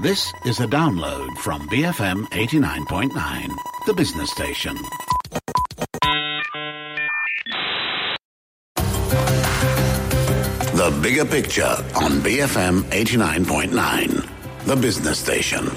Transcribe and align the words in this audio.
This 0.00 0.32
is 0.44 0.60
a 0.60 0.66
download 0.68 1.36
from 1.38 1.68
BFM 1.68 2.28
89.9, 2.28 3.48
the 3.86 3.94
business 3.94 4.30
station. 4.30 4.76
The 10.76 10.96
bigger 11.02 11.24
picture 11.24 11.64
on 11.96 12.20
BFM 12.22 12.82
89.9, 12.82 14.28
the 14.66 14.76
business 14.76 15.18
station. 15.18 15.68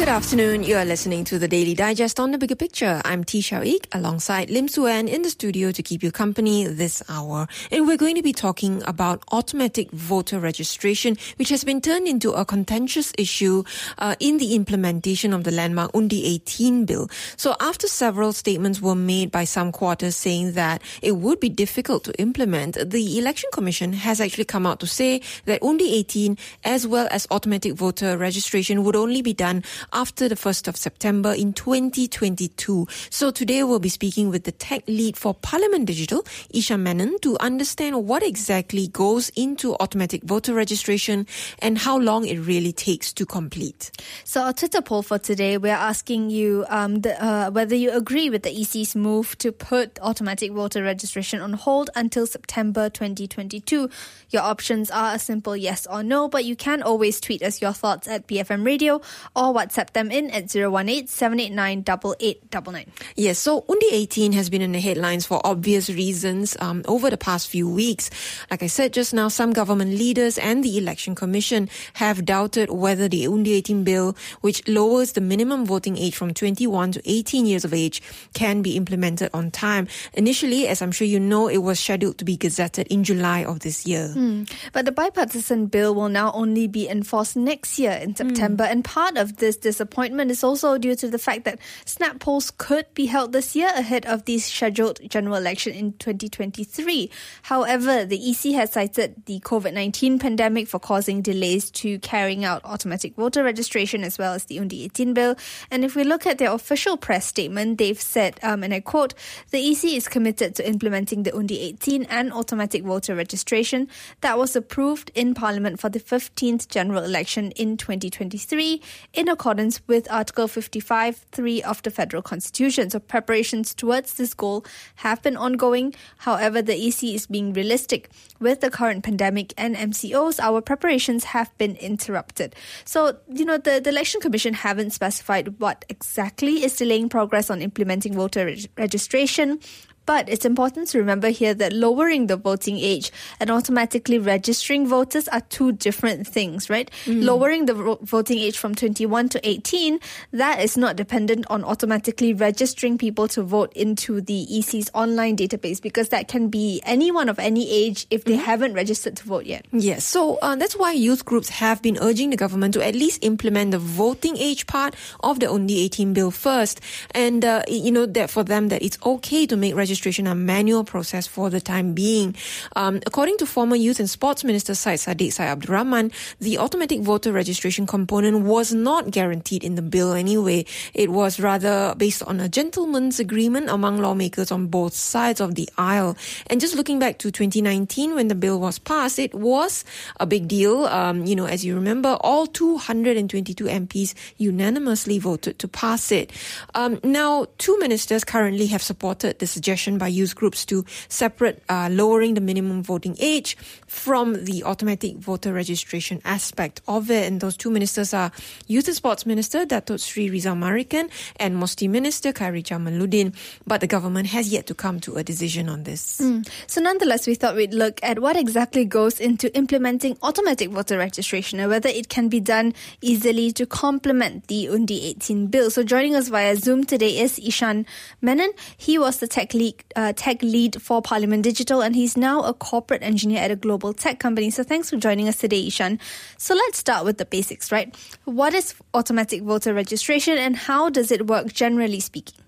Good 0.00 0.08
afternoon. 0.08 0.62
You 0.62 0.76
are 0.76 0.86
listening 0.86 1.24
to 1.24 1.38
the 1.38 1.46
Daily 1.46 1.74
Digest 1.74 2.18
on 2.18 2.30
the 2.30 2.38
Bigger 2.38 2.54
Picture. 2.54 3.02
I'm 3.04 3.22
T 3.22 3.40
Ik 3.40 3.86
alongside 3.92 4.48
Lim 4.48 4.66
Suen 4.66 5.06
in 5.06 5.20
the 5.20 5.28
studio 5.28 5.72
to 5.72 5.82
keep 5.82 6.02
you 6.02 6.10
company 6.10 6.66
this 6.66 7.02
hour. 7.10 7.46
And 7.70 7.86
we're 7.86 7.98
going 7.98 8.16
to 8.16 8.22
be 8.22 8.32
talking 8.32 8.82
about 8.86 9.22
automatic 9.30 9.90
voter 9.90 10.40
registration, 10.40 11.18
which 11.36 11.50
has 11.50 11.64
been 11.64 11.82
turned 11.82 12.08
into 12.08 12.32
a 12.32 12.46
contentious 12.46 13.12
issue 13.18 13.62
uh, 13.98 14.16
in 14.20 14.38
the 14.38 14.54
implementation 14.54 15.34
of 15.34 15.44
the 15.44 15.50
landmark 15.50 15.90
Undi 15.94 16.24
18 16.24 16.86
bill. 16.86 17.10
So 17.36 17.54
after 17.60 17.86
several 17.86 18.32
statements 18.32 18.80
were 18.80 18.94
made 18.94 19.30
by 19.30 19.44
some 19.44 19.70
quarters 19.70 20.16
saying 20.16 20.52
that 20.52 20.80
it 21.02 21.16
would 21.16 21.40
be 21.40 21.50
difficult 21.50 22.04
to 22.04 22.18
implement, 22.18 22.78
the 22.88 23.18
Election 23.18 23.50
Commission 23.52 23.92
has 23.92 24.18
actually 24.18 24.46
come 24.46 24.66
out 24.66 24.80
to 24.80 24.86
say 24.86 25.20
that 25.44 25.62
Undi 25.62 25.94
18 25.94 26.38
as 26.64 26.86
well 26.86 27.06
as 27.10 27.26
automatic 27.30 27.74
voter 27.74 28.16
registration 28.16 28.82
would 28.82 28.96
only 28.96 29.20
be 29.20 29.34
done 29.34 29.62
after 29.92 30.28
the 30.28 30.34
1st 30.34 30.68
of 30.68 30.76
September 30.76 31.32
in 31.32 31.52
2022. 31.52 32.86
So 33.10 33.30
today 33.30 33.62
we'll 33.64 33.78
be 33.78 33.88
speaking 33.88 34.30
with 34.30 34.44
the 34.44 34.52
tech 34.52 34.82
lead 34.86 35.16
for 35.16 35.34
Parlimen 35.34 35.84
Digital, 35.84 36.22
Eshaan 36.54 36.80
Menon, 36.80 37.18
to 37.20 37.36
understand 37.40 38.06
what 38.06 38.22
exactly 38.22 38.88
goes 38.88 39.30
into 39.30 39.74
automatic 39.80 40.22
voter 40.22 40.54
registration 40.54 41.26
and 41.58 41.78
how 41.78 41.98
long 41.98 42.26
it 42.26 42.38
really 42.38 42.72
takes 42.72 43.12
to 43.14 43.26
complete. 43.26 43.90
So 44.24 44.42
our 44.42 44.52
Twitter 44.52 44.82
poll 44.82 45.02
for 45.02 45.18
today, 45.18 45.58
we're 45.58 45.72
asking 45.72 46.30
you 46.30 46.64
um, 46.68 47.00
the, 47.00 47.22
uh, 47.22 47.50
whether 47.50 47.74
you 47.74 47.90
agree 47.92 48.30
with 48.30 48.42
the 48.42 48.60
EC's 48.60 48.94
move 48.94 49.36
to 49.38 49.52
put 49.52 49.98
automatic 50.00 50.52
voter 50.52 50.82
registration 50.82 51.40
on 51.40 51.54
hold 51.54 51.90
until 51.96 52.26
September 52.26 52.88
2022. 52.88 53.88
Your 54.30 54.42
options 54.42 54.90
are 54.90 55.14
a 55.14 55.18
simple 55.18 55.56
yes 55.56 55.86
or 55.86 56.02
no, 56.02 56.28
but 56.28 56.44
you 56.44 56.56
can 56.56 56.82
always 56.82 57.20
tweet 57.20 57.42
us 57.42 57.60
your 57.60 57.72
thoughts 57.72 58.08
at 58.08 58.26
BFM 58.26 58.64
Radio 58.64 59.00
or 59.34 59.54
WhatsApp 59.54 59.79
WhatsApp 59.80 59.92
them 59.92 60.10
in 60.10 60.30
at 60.30 60.54
018 60.54 61.06
789 61.06 61.80
8899. 61.80 62.86
Yes, 63.16 63.38
so 63.38 63.64
Undi 63.68 63.86
18 63.90 64.32
has 64.32 64.50
been 64.50 64.62
in 64.62 64.72
the 64.72 64.80
headlines 64.80 65.26
for 65.26 65.40
obvious 65.44 65.88
reasons 65.88 66.56
um, 66.60 66.82
over 66.86 67.10
the 67.10 67.16
past 67.16 67.48
few 67.48 67.68
weeks. 67.68 68.10
Like 68.50 68.62
I 68.62 68.66
said 68.66 68.92
just 68.92 69.14
now, 69.14 69.28
some 69.28 69.52
government 69.52 69.92
leaders 69.92 70.38
and 70.38 70.64
the 70.64 70.78
Election 70.78 71.14
Commission 71.14 71.68
have 71.94 72.24
doubted 72.24 72.70
whether 72.70 73.08
the 73.08 73.26
Undi 73.26 73.54
18 73.54 73.84
bill, 73.84 74.16
which 74.40 74.66
lowers 74.68 75.12
the 75.12 75.20
minimum 75.20 75.66
voting 75.66 75.96
age 75.96 76.14
from 76.14 76.34
21 76.34 76.92
to 76.92 77.02
18 77.04 77.46
years 77.46 77.64
of 77.64 77.74
age, 77.74 78.02
can 78.34 78.62
be 78.62 78.76
implemented 78.76 79.30
on 79.32 79.50
time. 79.50 79.88
Initially, 80.14 80.68
as 80.68 80.82
I'm 80.82 80.92
sure 80.92 81.06
you 81.06 81.20
know, 81.20 81.48
it 81.48 81.58
was 81.58 81.80
scheduled 81.80 82.18
to 82.18 82.24
be 82.24 82.36
gazetted 82.36 82.86
in 82.88 83.04
July 83.04 83.44
of 83.44 83.60
this 83.60 83.86
year. 83.86 84.08
Hmm. 84.08 84.44
But 84.72 84.84
the 84.84 84.92
bipartisan 84.92 85.66
bill 85.66 85.94
will 85.94 86.08
now 86.08 86.32
only 86.32 86.66
be 86.66 86.88
enforced 86.88 87.36
next 87.36 87.78
year 87.78 87.92
in 87.92 88.14
September, 88.14 88.64
mm. 88.64 88.70
and 88.70 88.84
part 88.84 89.16
of 89.16 89.36
this 89.36 89.56
disappointment 89.70 90.32
is 90.32 90.42
also 90.42 90.78
due 90.78 90.96
to 90.96 91.08
the 91.08 91.18
fact 91.18 91.44
that 91.44 91.60
snap 91.84 92.18
polls 92.18 92.50
could 92.58 92.86
be 92.94 93.06
held 93.06 93.32
this 93.32 93.54
year 93.54 93.70
ahead 93.76 94.04
of 94.04 94.24
the 94.24 94.36
scheduled 94.38 94.98
general 95.08 95.36
election 95.36 95.72
in 95.72 95.92
2023. 95.92 97.08
However, 97.42 98.04
the 98.04 98.18
EC 98.30 98.52
has 98.54 98.72
cited 98.72 99.22
the 99.26 99.38
COVID 99.40 99.72
19 99.72 100.18
pandemic 100.18 100.66
for 100.66 100.80
causing 100.80 101.22
delays 101.22 101.70
to 101.82 102.00
carrying 102.00 102.44
out 102.44 102.64
automatic 102.64 103.14
voter 103.14 103.44
registration 103.44 104.02
as 104.02 104.18
well 104.18 104.34
as 104.34 104.44
the 104.46 104.58
Undi 104.58 104.84
18 104.84 105.14
bill. 105.14 105.36
And 105.70 105.84
if 105.84 105.94
we 105.94 106.02
look 106.02 106.26
at 106.26 106.38
their 106.38 106.52
official 106.52 106.96
press 106.96 107.26
statement, 107.26 107.78
they've 107.78 108.00
said, 108.00 108.40
um, 108.42 108.64
and 108.64 108.74
I 108.74 108.80
quote, 108.80 109.14
the 109.50 109.60
EC 109.70 109.84
is 110.00 110.08
committed 110.08 110.56
to 110.56 110.68
implementing 110.68 111.22
the 111.22 111.36
Undi 111.36 111.60
18 111.60 112.04
and 112.04 112.32
automatic 112.32 112.82
voter 112.82 113.14
registration 113.14 113.88
that 114.20 114.36
was 114.36 114.56
approved 114.56 115.12
in 115.14 115.32
Parliament 115.34 115.78
for 115.78 115.88
the 115.88 116.00
15th 116.00 116.66
general 116.68 117.04
election 117.04 117.52
in 117.52 117.76
2023 117.76 118.82
in 119.14 119.28
accordance 119.28 119.59
accordance 119.60 119.80
with 119.86 120.10
Article 120.10 120.48
55.3 120.48 121.60
of 121.62 121.82
the 121.82 121.90
Federal 121.90 122.22
Constitution. 122.22 122.88
So 122.88 122.98
preparations 122.98 123.74
towards 123.74 124.14
this 124.14 124.32
goal 124.32 124.64
have 124.96 125.22
been 125.22 125.36
ongoing. 125.36 125.94
However, 126.18 126.62
the 126.62 126.74
EC 126.74 127.14
is 127.14 127.26
being 127.26 127.52
realistic. 127.52 128.08
With 128.40 128.60
the 128.60 128.70
current 128.70 129.04
pandemic 129.04 129.52
and 129.58 129.76
MCOs, 129.76 130.40
our 130.40 130.62
preparations 130.62 131.24
have 131.24 131.50
been 131.58 131.76
interrupted. 131.76 132.54
So, 132.86 133.18
you 133.28 133.44
know, 133.44 133.58
the, 133.58 133.80
the 133.80 133.90
Election 133.90 134.22
Commission 134.22 134.54
haven't 134.54 134.92
specified 134.92 135.60
what 135.60 135.84
exactly 135.90 136.64
is 136.64 136.76
delaying 136.76 137.10
progress 137.10 137.50
on 137.50 137.60
implementing 137.60 138.14
voter 138.14 138.46
reg- 138.46 138.70
registration. 138.78 139.60
But 140.06 140.28
it's 140.28 140.44
important 140.44 140.88
to 140.88 140.98
remember 140.98 141.28
here 141.28 141.54
that 141.54 141.72
lowering 141.72 142.26
the 142.26 142.36
voting 142.36 142.78
age 142.78 143.12
and 143.38 143.50
automatically 143.50 144.18
registering 144.18 144.86
voters 144.86 145.28
are 145.28 145.40
two 145.42 145.72
different 145.72 146.26
things, 146.26 146.68
right? 146.68 146.90
Mm. 147.04 147.22
Lowering 147.24 147.66
the 147.66 147.74
ro- 147.74 147.98
voting 148.02 148.38
age 148.38 148.58
from 148.58 148.74
21 148.74 149.28
to 149.30 149.48
18, 149.48 150.00
that 150.32 150.60
is 150.60 150.76
not 150.76 150.96
dependent 150.96 151.46
on 151.48 151.62
automatically 151.62 152.34
registering 152.34 152.98
people 152.98 153.28
to 153.28 153.42
vote 153.42 153.72
into 153.74 154.20
the 154.20 154.46
EC's 154.58 154.90
online 154.94 155.36
database 155.36 155.80
because 155.80 156.08
that 156.08 156.26
can 156.26 156.48
be 156.48 156.80
anyone 156.84 157.28
of 157.28 157.38
any 157.38 157.70
age 157.70 158.06
if 158.10 158.24
they 158.24 158.36
mm 158.36 158.40
haven't 158.40 158.72
registered 158.72 159.14
to 159.14 159.24
vote 159.24 159.44
yet. 159.44 159.66
Yes, 159.70 160.02
so 160.02 160.38
uh, 160.40 160.56
that's 160.56 160.74
why 160.74 160.92
youth 160.92 161.26
groups 161.26 161.50
have 161.50 161.82
been 161.82 161.98
urging 162.00 162.30
the 162.30 162.36
government 162.38 162.72
to 162.72 162.84
at 162.84 162.94
least 162.94 163.22
implement 163.22 163.72
the 163.72 163.78
voting 163.78 164.34
age 164.38 164.66
part 164.66 164.94
of 165.22 165.40
the 165.40 165.50
Undi 165.52 165.78
18 165.84 166.14
bill 166.14 166.30
first. 166.30 166.80
And, 167.10 167.44
uh, 167.44 167.62
you 167.68 167.92
know, 167.92 168.06
that 168.06 168.30
for 168.30 168.42
them 168.42 168.68
that 168.68 168.82
it's 168.82 168.98
okay 169.04 169.44
to 169.44 169.56
make 169.58 169.76
registration 169.76 169.89
registration 169.90 170.28
a 170.28 170.36
manual 170.36 170.84
process 170.84 171.26
for 171.26 171.50
the 171.50 171.60
time 171.60 171.94
being. 171.94 172.36
Um, 172.76 173.00
according 173.06 173.38
to 173.38 173.46
former 173.46 173.74
Youth 173.74 173.98
and 173.98 174.08
Sports 174.08 174.44
Minister 174.44 174.76
Syed 174.76 175.00
Saddiq 175.00 175.32
Syed 175.32 175.48
Abdul 175.48 176.10
the 176.38 176.58
automatic 176.58 177.00
voter 177.00 177.32
registration 177.32 177.86
component 177.86 178.46
was 178.46 178.72
not 178.72 179.10
guaranteed 179.10 179.64
in 179.64 179.74
the 179.74 179.82
bill 179.82 180.12
anyway. 180.12 180.64
It 180.94 181.10
was 181.10 181.40
rather 181.40 181.96
based 181.98 182.22
on 182.22 182.38
a 182.38 182.48
gentleman's 182.48 183.18
agreement 183.18 183.68
among 183.68 183.98
lawmakers 183.98 184.52
on 184.52 184.68
both 184.68 184.94
sides 184.94 185.40
of 185.40 185.56
the 185.56 185.68
aisle. 185.76 186.16
And 186.46 186.60
just 186.60 186.76
looking 186.76 187.00
back 187.00 187.18
to 187.18 187.32
2019 187.32 188.14
when 188.14 188.28
the 188.28 188.36
bill 188.36 188.60
was 188.60 188.78
passed, 188.78 189.18
it 189.18 189.34
was 189.34 189.84
a 190.20 190.26
big 190.26 190.46
deal. 190.46 190.86
Um, 190.86 191.26
you 191.26 191.34
know, 191.34 191.46
as 191.46 191.64
you 191.64 191.74
remember, 191.74 192.16
all 192.20 192.46
222 192.46 193.64
MPs 193.64 194.14
unanimously 194.38 195.18
voted 195.18 195.58
to 195.58 195.66
pass 195.66 196.12
it. 196.12 196.30
Um, 196.76 197.00
now, 197.02 197.46
two 197.58 197.76
ministers 197.80 198.22
currently 198.22 198.66
have 198.66 198.84
supported 198.84 199.40
the 199.40 199.48
suggestion 199.48 199.79
by 199.88 200.08
youth 200.08 200.34
groups 200.34 200.64
to 200.66 200.84
separate 201.08 201.62
uh, 201.68 201.88
lowering 201.90 202.34
the 202.34 202.40
minimum 202.40 202.82
voting 202.82 203.16
age 203.18 203.56
from 203.86 204.44
the 204.44 204.64
automatic 204.64 205.16
voter 205.16 205.52
registration 205.52 206.20
aspect 206.24 206.80
of 206.86 207.10
it. 207.10 207.26
And 207.26 207.40
those 207.40 207.56
two 207.56 207.70
ministers 207.70 208.12
are 208.12 208.32
Youth 208.66 208.86
and 208.88 208.96
Sports 208.96 209.26
Minister 209.26 209.64
Datuk 209.64 210.00
Sri 210.00 210.28
Reezal 210.28 210.56
Merican 210.56 211.10
and 211.36 211.56
MOSTI 211.56 211.88
Minister 211.88 212.32
Khairy 212.32 212.62
Jamaluddin. 212.62 213.34
But 213.66 213.80
the 213.80 213.86
government 213.86 214.28
has 214.28 214.52
yet 214.52 214.66
to 214.66 214.74
come 214.74 215.00
to 215.00 215.16
a 215.16 215.24
decision 215.24 215.68
on 215.68 215.84
this. 215.84 216.20
Mm. 216.20 216.48
So 216.66 216.80
nonetheless, 216.80 217.26
we 217.26 217.34
thought 217.34 217.56
we'd 217.56 217.74
look 217.74 218.00
at 218.02 218.18
what 218.18 218.36
exactly 218.36 218.84
goes 218.84 219.20
into 219.20 219.54
implementing 219.56 220.16
automatic 220.22 220.70
voter 220.70 220.98
registration 220.98 221.60
and 221.60 221.70
whether 221.70 221.88
it 221.88 222.08
can 222.08 222.28
be 222.28 222.40
done 222.40 222.74
easily 223.00 223.52
to 223.52 223.66
complement 223.66 224.46
the 224.48 224.68
Undi 224.68 225.06
18 225.06 225.46
bill. 225.46 225.70
So 225.70 225.82
joining 225.82 226.14
us 226.14 226.28
via 226.28 226.56
Zoom 226.56 226.84
today 226.84 227.18
is 227.18 227.38
Eshaan 227.38 227.86
Menon. 228.20 228.52
He 228.76 228.98
was 228.98 229.18
the 229.18 229.28
tech 229.28 229.54
lead 229.54 229.69
uh, 229.96 230.12
tech 230.14 230.42
lead 230.42 230.80
for 230.80 231.02
Parlimen 231.02 231.42
Digital, 231.42 231.82
and 231.82 231.94
he's 231.94 232.16
now 232.16 232.42
a 232.42 232.54
corporate 232.54 233.02
engineer 233.02 233.40
at 233.40 233.50
a 233.50 233.56
global 233.56 233.92
tech 233.92 234.18
company. 234.18 234.50
So 234.50 234.62
thanks 234.62 234.90
for 234.90 234.96
joining 234.96 235.28
us 235.28 235.38
today, 235.38 235.66
Eshaan. 235.66 235.98
So 236.38 236.54
let's 236.54 236.78
start 236.78 237.04
with 237.04 237.18
the 237.18 237.24
basics, 237.24 237.70
right? 237.70 237.94
What 238.24 238.54
is 238.54 238.74
automatic 238.94 239.42
voter 239.42 239.74
registration, 239.74 240.38
and 240.38 240.56
how 240.56 240.90
does 240.90 241.10
it 241.10 241.26
work, 241.26 241.52
generally 241.52 242.00
speaking? 242.00 242.40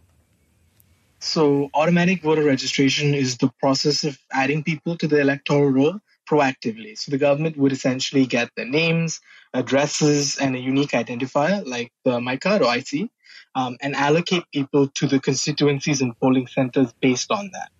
So, 1.24 1.70
automatic 1.72 2.20
voter 2.20 2.42
registration 2.42 3.14
is 3.14 3.38
the 3.38 3.52
process 3.60 4.02
of 4.02 4.18
adding 4.32 4.64
people 4.64 4.96
to 4.96 5.06
the 5.06 5.20
electoral 5.20 5.70
roll 5.70 6.00
proactively. 6.28 6.98
So, 6.98 7.12
the 7.12 7.18
government 7.18 7.56
would 7.56 7.70
essentially 7.70 8.26
get 8.26 8.50
their 8.56 8.66
names, 8.66 9.20
addresses, 9.54 10.36
and 10.38 10.56
a 10.56 10.58
unique 10.58 10.90
identifier 10.90 11.64
like 11.64 11.92
the 12.04 12.18
MyCard 12.18 12.62
or 12.62 12.76
IC, 12.76 13.08
um, 13.54 13.76
and 13.80 13.94
allocate 13.94 14.44
people 14.52 14.88
to 14.88 15.06
the 15.06 15.20
constituencies 15.20 16.00
and 16.00 16.18
polling 16.18 16.46
centers 16.46 16.92
based 17.00 17.30
on 17.30 17.50
that. 17.52 17.70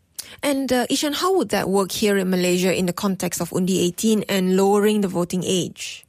And 0.42 0.72
uh, 0.72 0.86
Eshaan, 0.86 1.14
how 1.14 1.36
would 1.36 1.50
that 1.50 1.68
work 1.68 1.92
here 1.92 2.16
in 2.16 2.30
Malaysia 2.30 2.74
in 2.74 2.86
the 2.86 2.92
context 2.92 3.40
of 3.40 3.52
Undi 3.52 3.80
18 3.80 4.24
and 4.28 4.56
lowering 4.56 5.00
the 5.00 5.08
voting 5.08 5.42
age? 5.44 6.06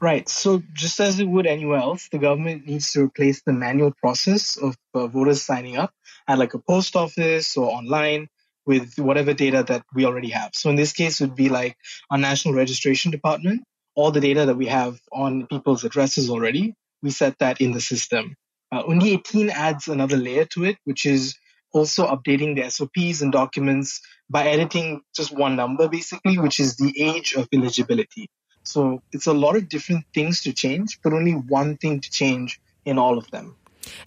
Right. 0.00 0.28
So 0.28 0.62
just 0.72 1.00
as 1.00 1.18
it 1.18 1.28
would 1.28 1.46
anywhere 1.46 1.78
else, 1.78 2.08
the 2.10 2.18
government 2.18 2.66
needs 2.66 2.92
to 2.92 3.04
replace 3.04 3.42
the 3.42 3.52
manual 3.52 3.92
process 3.92 4.56
of 4.56 4.76
uh, 4.92 5.06
voters 5.06 5.42
signing 5.42 5.76
up 5.76 5.92
at 6.28 6.38
like 6.38 6.54
a 6.54 6.58
post 6.58 6.96
office 6.96 7.56
or 7.56 7.70
online 7.70 8.28
with 8.66 8.98
whatever 8.98 9.34
data 9.34 9.64
that 9.68 9.84
we 9.94 10.04
already 10.04 10.30
have. 10.30 10.50
So 10.54 10.70
in 10.70 10.76
this 10.76 10.92
case, 10.92 11.20
it 11.20 11.28
would 11.28 11.36
be 11.36 11.48
like 11.48 11.76
our 12.10 12.18
national 12.18 12.54
registration 12.54 13.10
department, 13.10 13.62
all 13.94 14.10
the 14.10 14.20
data 14.20 14.46
that 14.46 14.56
we 14.56 14.66
have 14.66 14.98
on 15.12 15.46
people's 15.46 15.84
addresses 15.84 16.30
already, 16.30 16.74
we 17.04 17.10
set 17.10 17.38
that 17.38 17.60
in 17.60 17.72
the 17.72 17.80
system. 17.80 18.34
Uh, 18.72 18.82
Undi 18.88 19.12
18 19.12 19.50
adds 19.50 19.86
another 19.86 20.16
layer 20.16 20.46
to 20.46 20.64
it, 20.64 20.78
which 20.84 21.04
is 21.04 21.36
also 21.72 22.06
updating 22.06 22.56
the 22.56 22.68
SOPs 22.70 23.20
and 23.20 23.30
documents 23.30 24.00
by 24.30 24.46
editing 24.48 25.02
just 25.14 25.30
one 25.30 25.54
number, 25.54 25.86
basically, 25.86 26.38
which 26.38 26.58
is 26.58 26.76
the 26.76 26.92
age 27.00 27.34
of 27.34 27.46
eligibility. 27.52 28.30
So 28.62 29.02
it's 29.12 29.26
a 29.26 29.34
lot 29.34 29.54
of 29.54 29.68
different 29.68 30.06
things 30.14 30.42
to 30.44 30.52
change, 30.54 30.98
but 31.04 31.12
only 31.12 31.32
one 31.32 31.76
thing 31.76 32.00
to 32.00 32.10
change 32.10 32.58
in 32.86 32.98
all 32.98 33.18
of 33.18 33.30
them. 33.30 33.54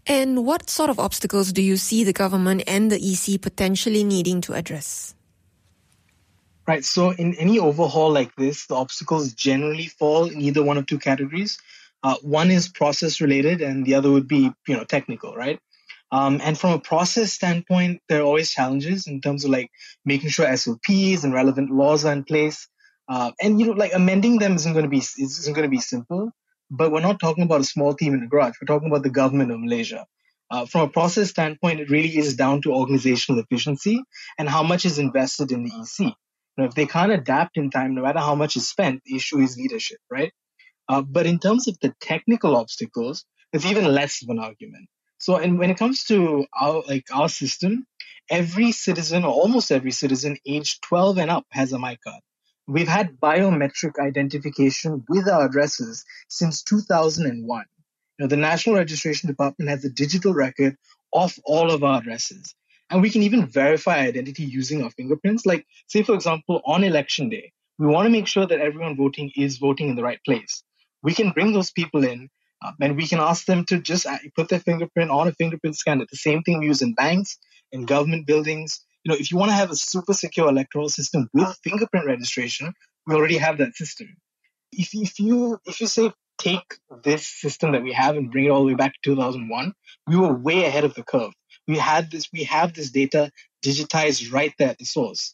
And 0.07 0.43
what 0.43 0.67
sort 0.69 0.89
of 0.89 0.99
obstacles 0.99 1.53
do 1.53 1.61
you 1.61 1.77
see 1.77 2.03
the 2.03 2.13
government 2.13 2.63
and 2.65 2.91
the 2.91 2.97
EC 2.97 3.39
potentially 3.39 4.03
needing 4.03 4.41
to 4.41 4.53
address? 4.53 5.13
Right. 6.65 6.83
So 6.83 7.11
in 7.11 7.35
any 7.35 7.59
overhaul 7.59 8.11
like 8.11 8.35
this, 8.35 8.65
the 8.65 8.75
obstacles 8.75 9.33
generally 9.33 9.85
fall 9.85 10.25
in 10.25 10.41
either 10.41 10.63
one 10.63 10.77
of 10.77 10.87
two 10.87 10.97
categories. 10.99 11.59
Uh, 12.03 12.15
one 12.21 12.51
is 12.51 12.69
process 12.69 13.21
related, 13.21 13.61
and 13.61 13.85
the 13.85 13.95
other 13.95 14.11
would 14.11 14.27
be 14.27 14.51
you 14.67 14.75
know 14.75 14.83
technical, 14.83 15.35
right? 15.35 15.59
Um, 16.11 16.39
and 16.43 16.57
from 16.57 16.73
a 16.73 16.79
process 16.79 17.33
standpoint, 17.33 18.01
there 18.07 18.21
are 18.21 18.25
always 18.25 18.49
challenges 18.49 19.07
in 19.07 19.19
terms 19.19 19.43
of 19.43 19.51
like 19.51 19.69
making 20.05 20.29
sure 20.29 20.55
SOPs 20.55 21.23
and 21.23 21.33
relevant 21.33 21.69
laws 21.69 22.05
are 22.05 22.13
in 22.13 22.23
place. 22.23 22.67
Uh, 23.09 23.31
and 23.41 23.59
you 23.59 23.67
know, 23.67 23.73
like 23.73 23.93
amending 23.93 24.39
them 24.39 24.55
isn't 24.55 24.73
going 24.73 24.85
to 24.85 24.89
be 24.89 24.99
isn't 24.99 25.53
going 25.53 25.69
to 25.69 25.75
be 25.75 25.81
simple. 25.81 26.31
But 26.69 26.91
we're 26.91 27.01
not 27.01 27.19
talking 27.19 27.43
about 27.43 27.61
a 27.61 27.65
small 27.65 27.93
team 27.93 28.13
in 28.13 28.19
the 28.21 28.27
garage. 28.27 28.55
We're 28.61 28.73
talking 28.73 28.89
about 28.89 29.03
the 29.03 29.09
government 29.09 29.51
of 29.51 29.59
Malaysia. 29.59 30.05
Uh, 30.49 30.65
from 30.65 30.81
a 30.81 30.89
process 30.89 31.29
standpoint, 31.29 31.79
it 31.79 31.89
really 31.89 32.17
is 32.17 32.35
down 32.35 32.61
to 32.61 32.73
organizational 32.73 33.41
efficiency 33.41 34.01
and 34.37 34.47
how 34.47 34.63
much 34.63 34.85
is 34.85 34.99
invested 34.99 35.51
in 35.51 35.63
the 35.63 35.71
EC. 35.71 36.13
Know, 36.57 36.65
if 36.65 36.73
they 36.73 36.87
can't 36.87 37.11
adapt 37.11 37.57
in 37.57 37.69
time, 37.69 37.93
no 37.93 38.01
matter 38.01 38.19
how 38.19 38.33
much 38.33 38.55
is 38.55 38.67
spent, 38.67 39.03
the 39.05 39.15
issue 39.15 39.39
is 39.39 39.57
leadership, 39.57 39.99
right? 40.09 40.33
Uh, 40.89 41.01
but 41.01 41.25
in 41.25 41.39
terms 41.39 41.67
of 41.67 41.77
the 41.79 41.93
technical 41.99 42.55
obstacles, 42.55 43.25
it's 43.53 43.65
even 43.65 43.85
less 43.85 44.21
of 44.21 44.29
an 44.29 44.39
argument. 44.39 44.87
So, 45.19 45.37
and 45.37 45.57
when 45.57 45.69
it 45.69 45.77
comes 45.77 46.03
to 46.05 46.45
our 46.53 46.83
like 46.87 47.05
our 47.13 47.29
system, 47.29 47.85
every 48.29 48.71
citizen 48.71 49.23
or 49.23 49.33
almost 49.33 49.71
every 49.71 49.91
citizen 49.91 50.37
aged 50.45 50.81
12 50.83 51.17
and 51.17 51.31
up 51.31 51.45
has 51.51 51.73
a 51.73 51.77
MyCard. 51.77 52.19
We've 52.67 52.87
had 52.87 53.19
biometric 53.19 53.93
identification 53.99 55.03
with 55.07 55.27
our 55.27 55.45
addresses 55.45 56.03
since 56.27 56.63
2001. 56.63 57.65
You 58.19 58.23
know, 58.23 58.27
the 58.27 58.35
National 58.35 58.75
Registration 58.75 59.27
Department 59.27 59.69
has 59.69 59.85
a 59.85 59.89
digital 59.89 60.33
record 60.33 60.75
of 61.13 61.33
all 61.45 61.71
of 61.71 61.83
our 61.83 61.99
addresses. 61.99 62.53
And 62.89 63.01
we 63.01 63.09
can 63.09 63.23
even 63.23 63.47
verify 63.47 63.99
identity 63.99 64.43
using 64.43 64.83
our 64.83 64.91
fingerprints. 64.91 65.45
Like, 65.45 65.65
say, 65.87 66.03
for 66.03 66.13
example, 66.13 66.61
on 66.65 66.83
election 66.83 67.29
day, 67.29 67.51
we 67.79 67.87
want 67.87 68.05
to 68.05 68.09
make 68.09 68.27
sure 68.27 68.45
that 68.45 68.59
everyone 68.59 68.97
voting 68.97 69.31
is 69.35 69.57
voting 69.57 69.89
in 69.89 69.95
the 69.95 70.03
right 70.03 70.19
place. 70.25 70.63
We 71.03 71.13
can 71.13 71.31
bring 71.31 71.53
those 71.53 71.71
people 71.71 72.03
in 72.03 72.29
um, 72.65 72.75
and 72.81 72.95
we 72.95 73.07
can 73.07 73.19
ask 73.19 73.45
them 73.45 73.65
to 73.65 73.79
just 73.79 74.05
uh, 74.05 74.17
put 74.35 74.49
their 74.49 74.59
fingerprint 74.59 75.11
on 75.11 75.27
a 75.27 75.31
fingerprint 75.31 75.77
scanner. 75.77 76.05
The 76.09 76.17
same 76.17 76.41
thing 76.43 76.59
we 76.59 76.67
use 76.67 76.81
in 76.81 76.93
banks, 76.93 77.37
in 77.71 77.85
government 77.85 78.25
buildings, 78.25 78.83
you 79.03 79.11
know, 79.11 79.17
if 79.19 79.31
you 79.31 79.37
want 79.37 79.51
to 79.51 79.55
have 79.55 79.71
a 79.71 79.75
super 79.75 80.13
secure 80.13 80.49
electoral 80.49 80.89
system 80.89 81.29
with 81.33 81.57
fingerprint 81.63 82.05
registration, 82.05 82.73
we 83.05 83.15
already 83.15 83.37
have 83.37 83.57
that 83.59 83.75
system. 83.75 84.17
If, 84.71 84.89
if 84.93 85.19
you 85.19 85.59
if 85.65 85.79
you 85.79 85.87
say 85.87 86.11
take 86.37 86.75
this 87.03 87.27
system 87.27 87.71
that 87.71 87.83
we 87.83 87.93
have 87.93 88.15
and 88.15 88.31
bring 88.31 88.45
it 88.45 88.49
all 88.49 88.61
the 88.61 88.67
way 88.67 88.75
back 88.75 88.93
to 88.93 88.99
2001, 89.03 89.73
we 90.07 90.17
were 90.17 90.33
way 90.33 90.65
ahead 90.65 90.83
of 90.83 90.93
the 90.93 91.03
curve. 91.03 91.31
We 91.67 91.77
had 91.77 92.11
this, 92.11 92.27
we 92.31 92.43
have 92.43 92.73
this 92.73 92.91
data 92.91 93.31
digitized 93.65 94.31
right 94.31 94.53
there 94.57 94.69
at 94.69 94.77
the 94.77 94.85
source. 94.85 95.33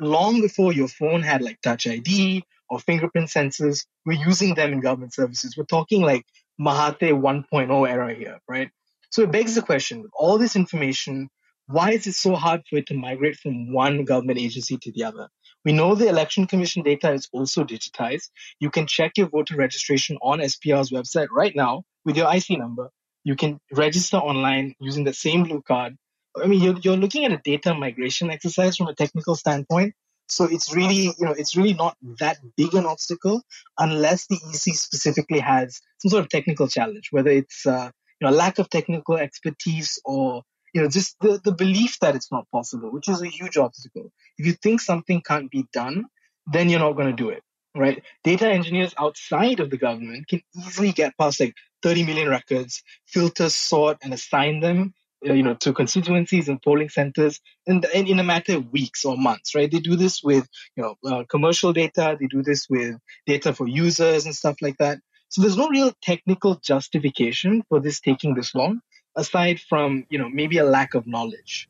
Long 0.00 0.40
before 0.40 0.72
your 0.72 0.88
phone 0.88 1.22
had 1.22 1.42
like 1.42 1.60
Touch 1.60 1.86
ID 1.86 2.44
or 2.70 2.78
fingerprint 2.78 3.28
sensors, 3.28 3.84
we're 4.06 4.24
using 4.24 4.54
them 4.54 4.72
in 4.72 4.80
government 4.80 5.14
services. 5.14 5.56
We're 5.56 5.64
talking 5.64 6.02
like 6.02 6.24
Mahathir 6.60 7.12
1.0 7.12 7.88
era 7.88 8.14
here, 8.14 8.38
right? 8.48 8.70
So 9.10 9.22
it 9.22 9.32
begs 9.32 9.54
the 9.54 9.62
question: 9.62 10.04
all 10.14 10.38
this 10.38 10.56
information 10.56 11.28
why 11.66 11.92
is 11.92 12.06
it 12.06 12.12
so 12.12 12.34
hard 12.34 12.62
for 12.68 12.76
it 12.76 12.86
to 12.88 12.94
migrate 12.94 13.36
from 13.36 13.72
one 13.72 14.04
government 14.04 14.38
agency 14.38 14.76
to 14.76 14.92
the 14.92 15.04
other? 15.04 15.28
We 15.64 15.72
know 15.72 15.94
the 15.94 16.08
Election 16.08 16.46
Commission 16.46 16.82
data 16.82 17.12
is 17.12 17.26
also 17.32 17.64
digitized. 17.64 18.28
You 18.60 18.70
can 18.70 18.86
check 18.86 19.12
your 19.16 19.28
voter 19.28 19.56
registration 19.56 20.18
on 20.20 20.40
SPR's 20.40 20.90
website 20.90 21.28
right 21.30 21.56
now 21.56 21.84
with 22.04 22.16
your 22.16 22.32
IC 22.32 22.58
number. 22.58 22.90
You 23.24 23.34
can 23.34 23.58
register 23.72 24.18
online 24.18 24.74
using 24.78 25.04
the 25.04 25.14
same 25.14 25.44
blue 25.44 25.62
card. 25.62 25.96
I 26.36 26.46
mean, 26.46 26.60
you're, 26.60 26.78
you're 26.80 26.96
looking 26.98 27.24
at 27.24 27.32
a 27.32 27.40
data 27.42 27.72
migration 27.72 28.28
exercise 28.28 28.76
from 28.76 28.88
a 28.88 28.94
technical 28.94 29.34
standpoint. 29.34 29.94
So 30.34 30.44
it's 30.44 30.74
really, 30.74 31.14
you 31.18 31.26
know, 31.26 31.32
it's 31.32 31.56
really 31.56 31.74
not 31.74 31.96
that 32.18 32.38
big 32.56 32.74
an 32.74 32.86
obstacle 32.86 33.42
unless 33.78 34.26
the 34.26 34.36
EC 34.36 34.74
specifically 34.74 35.40
has 35.40 35.80
some 35.98 36.10
sort 36.10 36.24
of 36.24 36.28
technical 36.28 36.68
challenge, 36.68 37.08
whether 37.10 37.30
it's, 37.30 37.66
uh, 37.66 37.90
you 38.20 38.28
know, 38.28 38.34
lack 38.34 38.58
of 38.58 38.68
technical 38.68 39.16
expertise 39.16 39.98
or 40.04 40.42
you 40.74 40.82
know, 40.82 40.88
just 40.88 41.16
the, 41.20 41.40
the 41.44 41.52
belief 41.52 41.98
that 42.00 42.16
it's 42.16 42.32
not 42.32 42.50
possible, 42.50 42.90
which 42.90 43.08
is 43.08 43.22
a 43.22 43.28
huge 43.28 43.56
obstacle. 43.56 44.10
If 44.38 44.46
you 44.46 44.52
think 44.54 44.80
something 44.80 45.22
can't 45.22 45.48
be 45.48 45.66
done, 45.72 46.06
then 46.46 46.68
you're 46.68 46.80
not 46.80 46.96
going 46.96 47.16
to 47.16 47.22
do 47.22 47.30
it, 47.30 47.42
right? 47.76 48.02
Data 48.24 48.48
engineers 48.50 48.92
outside 48.98 49.60
of 49.60 49.70
the 49.70 49.78
government 49.78 50.26
can 50.26 50.42
easily 50.56 50.90
get 50.90 51.16
past 51.16 51.38
like 51.38 51.54
30 51.84 52.04
million 52.04 52.28
records, 52.28 52.82
filter, 53.06 53.48
sort, 53.50 53.98
and 54.02 54.12
assign 54.12 54.58
them, 54.58 54.94
you 55.24 55.42
know, 55.42 55.54
to 55.54 55.72
constituencies 55.72 56.48
and 56.48 56.60
polling 56.62 56.88
centers 56.88 57.40
in, 57.66 57.80
the, 57.80 57.98
in, 57.98 58.06
in 58.06 58.18
a 58.20 58.24
matter 58.24 58.56
of 58.56 58.70
weeks 58.70 59.04
or 59.04 59.16
months, 59.16 59.54
right? 59.54 59.70
They 59.70 59.80
do 59.80 59.96
this 59.96 60.22
with, 60.22 60.46
you 60.76 60.82
know, 60.82 60.96
uh, 61.10 61.24
commercial 61.28 61.72
data. 61.72 62.16
They 62.20 62.26
do 62.26 62.42
this 62.42 62.68
with 62.68 62.96
data 63.26 63.54
for 63.54 63.66
users 63.66 64.26
and 64.26 64.34
stuff 64.34 64.56
like 64.60 64.76
that. 64.78 64.98
So 65.28 65.42
there's 65.42 65.56
no 65.56 65.68
real 65.68 65.92
technical 66.02 66.56
justification 66.56 67.62
for 67.68 67.80
this 67.80 68.00
taking 68.00 68.34
this 68.34 68.54
long 68.54 68.80
aside 69.16 69.60
from 69.60 70.04
you 70.10 70.18
know 70.18 70.28
maybe 70.28 70.58
a 70.58 70.64
lack 70.64 70.94
of 70.94 71.06
knowledge. 71.06 71.68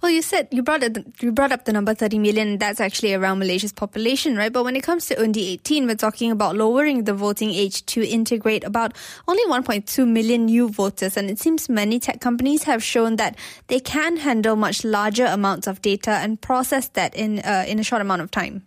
Well, 0.00 0.10
you 0.10 0.22
said 0.22 0.48
you 0.50 0.62
brought 0.62 0.82
it, 0.82 0.98
you 1.20 1.32
brought 1.32 1.52
up 1.52 1.64
the 1.64 1.72
number 1.72 1.94
30 1.94 2.18
million. 2.18 2.58
That's 2.58 2.80
actually 2.80 3.14
around 3.14 3.38
Malaysia's 3.38 3.72
population, 3.72 4.36
right? 4.36 4.52
But 4.52 4.64
when 4.64 4.76
it 4.76 4.82
comes 4.82 5.06
to 5.06 5.20
Undi 5.20 5.52
18, 5.52 5.86
we're 5.86 5.96
talking 5.96 6.30
about 6.30 6.56
lowering 6.56 7.04
the 7.04 7.14
voting 7.14 7.50
age 7.50 7.84
to 7.86 8.06
integrate 8.06 8.64
about 8.64 8.96
only 9.28 9.44
1.2 9.46 10.08
million 10.08 10.46
new 10.46 10.68
voters. 10.68 11.16
And 11.16 11.30
it 11.30 11.38
seems 11.38 11.68
many 11.68 12.00
tech 12.00 12.20
companies 12.20 12.64
have 12.64 12.82
shown 12.82 13.16
that 13.16 13.36
they 13.68 13.80
can 13.80 14.16
handle 14.16 14.56
much 14.56 14.84
larger 14.84 15.26
amounts 15.26 15.66
of 15.66 15.82
data 15.82 16.10
and 16.10 16.40
process 16.40 16.88
that 16.88 17.14
in 17.14 17.40
uh, 17.40 17.64
in 17.66 17.78
a 17.78 17.82
short 17.82 18.02
amount 18.02 18.22
of 18.22 18.30
time. 18.30 18.64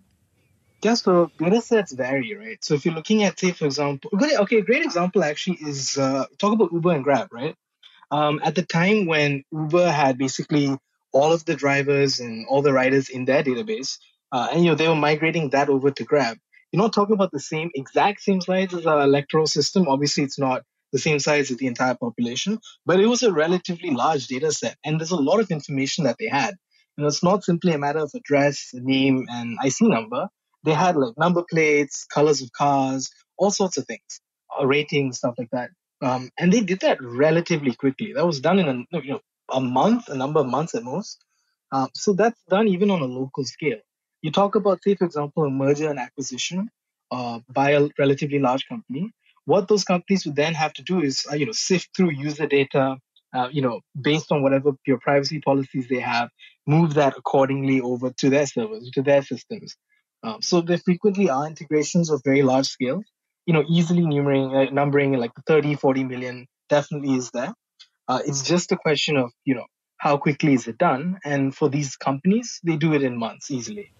Yeah, 0.85 0.93
so 0.93 1.31
data 1.39 1.61
sets 1.61 1.93
vary, 1.93 2.35
right? 2.35 2.63
So 2.63 2.75
if 2.75 2.85
you're 2.85 2.93
looking 2.93 3.23
at, 3.23 3.39
say, 3.39 3.51
for 3.51 3.65
example, 3.65 4.11
okay, 4.13 4.61
great 4.61 4.83
example 4.83 5.23
actually 5.23 5.57
is 5.61 5.97
uh, 5.97 6.25
talk 6.37 6.53
about 6.53 6.71
Uber 6.71 6.91
and 6.91 7.03
Grab, 7.03 7.33
right? 7.33 7.55
Um, 8.11 8.39
at 8.43 8.53
the 8.53 8.61
time 8.61 9.07
when 9.07 9.43
Uber 9.51 9.89
had 9.89 10.19
basically 10.19 10.77
all 11.15 11.31
of 11.31 11.45
the 11.45 11.55
drivers 11.55 12.19
and 12.19 12.45
all 12.47 12.61
the 12.61 12.73
riders 12.73 13.07
in 13.09 13.23
their 13.23 13.41
database, 13.41 13.97
uh, 14.33 14.49
and 14.51 14.63
you 14.63 14.69
know 14.69 14.75
they 14.75 14.87
were 14.87 14.95
migrating 15.09 15.49
that 15.51 15.69
over 15.69 15.89
to 15.89 16.03
Grab. 16.03 16.37
You're 16.71 16.83
not 16.83 16.93
talking 16.93 17.15
about 17.15 17.31
the 17.31 17.39
same 17.39 17.71
exact 17.73 18.21
same 18.21 18.41
size 18.41 18.73
as 18.73 18.85
our 18.85 19.01
electoral 19.01 19.47
system. 19.47 19.87
Obviously, 19.87 20.23
it's 20.25 20.37
not 20.37 20.63
the 20.91 20.99
same 20.99 21.19
size 21.19 21.49
as 21.51 21.57
the 21.57 21.67
entire 21.67 21.95
population, 21.95 22.59
but 22.85 22.99
it 22.99 23.07
was 23.07 23.23
a 23.23 23.31
relatively 23.31 23.91
large 23.91 24.27
data 24.27 24.51
set, 24.51 24.77
and 24.83 24.99
there's 24.99 25.11
a 25.11 25.27
lot 25.29 25.39
of 25.39 25.51
information 25.51 26.03
that 26.03 26.17
they 26.19 26.27
had. 26.27 26.55
Know, 26.97 27.07
it's 27.07 27.23
not 27.23 27.43
simply 27.43 27.73
a 27.73 27.77
matter 27.77 27.99
of 27.99 28.11
address, 28.15 28.71
name, 28.73 29.25
and 29.29 29.57
IC 29.63 29.81
number. 29.81 30.27
They 30.63 30.73
had 30.73 30.95
like 30.95 31.17
number 31.17 31.43
plates, 31.49 32.05
colors 32.05 32.41
of 32.41 32.51
cars, 32.51 33.09
all 33.37 33.51
sorts 33.51 33.77
of 33.77 33.85
things, 33.85 34.21
uh, 34.59 34.65
ratings, 34.65 35.17
stuff 35.17 35.35
like 35.37 35.49
that. 35.51 35.69
Um, 36.01 36.29
and 36.37 36.51
they 36.51 36.61
did 36.61 36.81
that 36.81 37.01
relatively 37.01 37.73
quickly. 37.73 38.13
That 38.13 38.25
was 38.25 38.39
done 38.39 38.59
in 38.59 38.67
a 38.67 39.01
you 39.01 39.11
know 39.13 39.21
a 39.51 39.61
month, 39.61 40.09
a 40.09 40.15
number 40.15 40.39
of 40.39 40.47
months 40.47 40.75
at 40.75 40.83
most. 40.83 41.23
Um, 41.71 41.89
so 41.93 42.13
that's 42.13 42.41
done 42.49 42.67
even 42.67 42.91
on 42.91 43.01
a 43.01 43.05
local 43.05 43.43
scale. 43.43 43.79
You 44.21 44.31
talk 44.31 44.55
about, 44.55 44.83
say, 44.83 44.95
for 44.95 45.05
example, 45.05 45.43
a 45.43 45.49
merger 45.49 45.89
and 45.89 45.99
acquisition 45.99 46.69
uh, 47.11 47.39
by 47.49 47.71
a 47.71 47.89
relatively 47.99 48.39
large 48.39 48.67
company. 48.67 49.11
What 49.45 49.67
those 49.67 49.83
companies 49.83 50.25
would 50.25 50.35
then 50.35 50.53
have 50.53 50.73
to 50.73 50.83
do 50.83 51.01
is, 51.01 51.25
uh, 51.31 51.35
you 51.35 51.45
know, 51.45 51.51
sift 51.51 51.89
through 51.95 52.11
user 52.11 52.47
data, 52.47 52.97
uh, 53.33 53.49
you 53.51 53.61
know, 53.61 53.81
based 53.99 54.31
on 54.31 54.41
whatever 54.41 54.71
your 54.87 54.99
privacy 54.99 55.39
policies 55.39 55.87
they 55.87 55.99
have, 55.99 56.29
move 56.65 56.95
that 56.95 57.15
accordingly 57.17 57.81
over 57.81 58.11
to 58.17 58.29
their 58.29 58.47
servers, 58.47 58.89
to 58.93 59.03
their 59.03 59.21
systems. 59.21 59.75
Um, 60.23 60.41
so 60.41 60.61
there 60.61 60.79
frequently 60.79 61.29
are 61.29 61.45
integrations 61.45 62.09
of 62.09 62.21
very 62.23 62.41
large 62.41 62.67
scale 62.67 63.03
you 63.45 63.53
know, 63.53 63.63
easily 63.69 64.01
numbering, 64.01 64.55
uh, 64.55 64.71
numbering 64.71 65.13
like 65.13 65.31
30, 65.47 65.75
40 65.75 66.03
million 66.03 66.47
definitely 66.69 67.15
is 67.15 67.31
there. 67.31 67.53
Uh, 68.07 68.21
it's 68.25 68.43
just 68.43 68.71
a 68.71 68.77
question 68.77 69.17
of, 69.17 69.31
you 69.45 69.55
know, 69.55 69.65
how 69.97 70.17
quickly 70.17 70.53
is 70.53 70.67
it 70.67 70.77
done? 70.77 71.19
And 71.25 71.55
for 71.55 71.69
these 71.69 71.95
companies, 71.95 72.59
they 72.63 72.77
do 72.77 72.93
it 72.93 73.03
in 73.03 73.17
months 73.17 73.49
easily. 73.49 73.91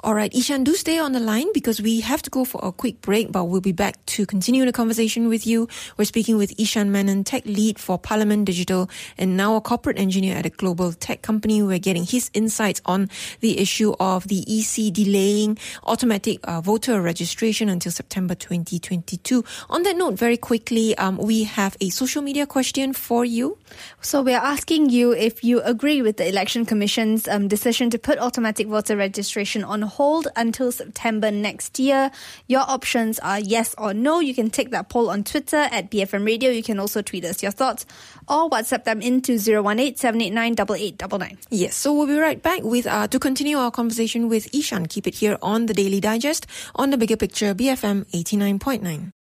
All 0.00 0.14
right, 0.14 0.32
Eshaan, 0.32 0.64
do 0.64 0.74
stay 0.74 0.98
on 0.98 1.12
the 1.12 1.20
line 1.20 1.52
because 1.52 1.80
we 1.80 2.00
have 2.00 2.22
to 2.22 2.30
go 2.30 2.44
for 2.44 2.60
a 2.62 2.70
quick 2.70 3.00
break, 3.00 3.32
but 3.32 3.44
we'll 3.44 3.60
be 3.60 3.72
back 3.72 4.04
to 4.06 4.26
continue 4.26 4.64
the 4.64 4.72
conversation 4.72 5.28
with 5.28 5.46
you. 5.46 5.68
We're 5.96 6.04
speaking 6.04 6.36
with 6.36 6.56
Eshaan 6.56 6.88
Menon, 6.88 7.24
tech 7.24 7.44
lead 7.46 7.78
for 7.78 7.98
Parlimen 7.98 8.44
Digital 8.44 8.88
and 9.18 9.36
now 9.36 9.56
a 9.56 9.60
corporate 9.60 9.98
engineer 9.98 10.36
at 10.36 10.46
a 10.46 10.50
global 10.50 10.92
tech 10.92 11.22
company. 11.22 11.62
We're 11.62 11.78
getting 11.78 12.04
his 12.04 12.30
insights 12.34 12.80
on 12.86 13.08
the 13.40 13.58
issue 13.58 13.94
of 13.98 14.28
the 14.28 14.44
EC 14.46 14.92
delaying 14.92 15.58
automatic 15.84 16.40
uh, 16.44 16.60
voter 16.60 17.00
registration 17.00 17.68
until 17.68 17.92
September 17.92 18.34
2022. 18.34 19.44
On 19.70 19.82
that 19.82 19.96
note, 19.96 20.14
very 20.14 20.36
quickly, 20.36 20.96
um, 20.98 21.16
we 21.16 21.44
have 21.44 21.76
a 21.80 21.90
social 21.90 22.22
media 22.22 22.46
question 22.46 22.92
for 22.92 23.24
you. 23.24 23.58
So 24.00 24.22
we're 24.22 24.36
asking 24.36 24.90
you 24.90 25.12
if 25.12 25.42
you 25.42 25.60
agree 25.62 26.02
with 26.02 26.16
the 26.18 26.28
Election 26.28 26.64
Commission's 26.64 27.26
um, 27.28 27.48
decision 27.48 27.90
to 27.90 27.98
put 27.98 28.18
automatic 28.18 28.68
voter 28.68 28.96
registration 28.96 29.55
on 29.64 29.82
hold 29.82 30.28
until 30.36 30.72
September 30.72 31.30
next 31.30 31.78
year. 31.78 32.10
Your 32.46 32.62
options 32.62 33.18
are 33.20 33.38
yes 33.38 33.74
or 33.78 33.94
no. 33.94 34.20
You 34.20 34.34
can 34.34 34.50
take 34.50 34.70
that 34.70 34.88
poll 34.88 35.10
on 35.10 35.24
Twitter 35.24 35.56
at 35.56 35.90
BFM 35.90 36.26
Radio. 36.26 36.50
You 36.50 36.62
can 36.62 36.78
also 36.78 37.02
tweet 37.02 37.24
us 37.24 37.42
your 37.42 37.52
thoughts 37.52 37.86
or 38.28 38.48
WhatsApp 38.50 38.84
them 38.84 39.02
into 39.02 39.32
018 39.34 39.96
789 39.96 41.36
Yes, 41.50 41.76
so 41.76 41.92
we'll 41.92 42.06
be 42.06 42.18
right 42.18 42.42
back 42.42 42.62
with 42.62 42.86
uh, 42.86 43.08
to 43.08 43.18
continue 43.18 43.58
our 43.58 43.70
conversation 43.70 44.28
with 44.28 44.50
Eshaan. 44.52 44.88
Keep 44.88 45.06
it 45.06 45.14
here 45.14 45.38
on 45.42 45.66
the 45.66 45.74
Daily 45.74 46.00
Digest 46.00 46.46
on 46.74 46.90
the 46.90 46.96
bigger 46.96 47.16
picture 47.16 47.54
BFM 47.54 48.06
89.9. 48.12 49.15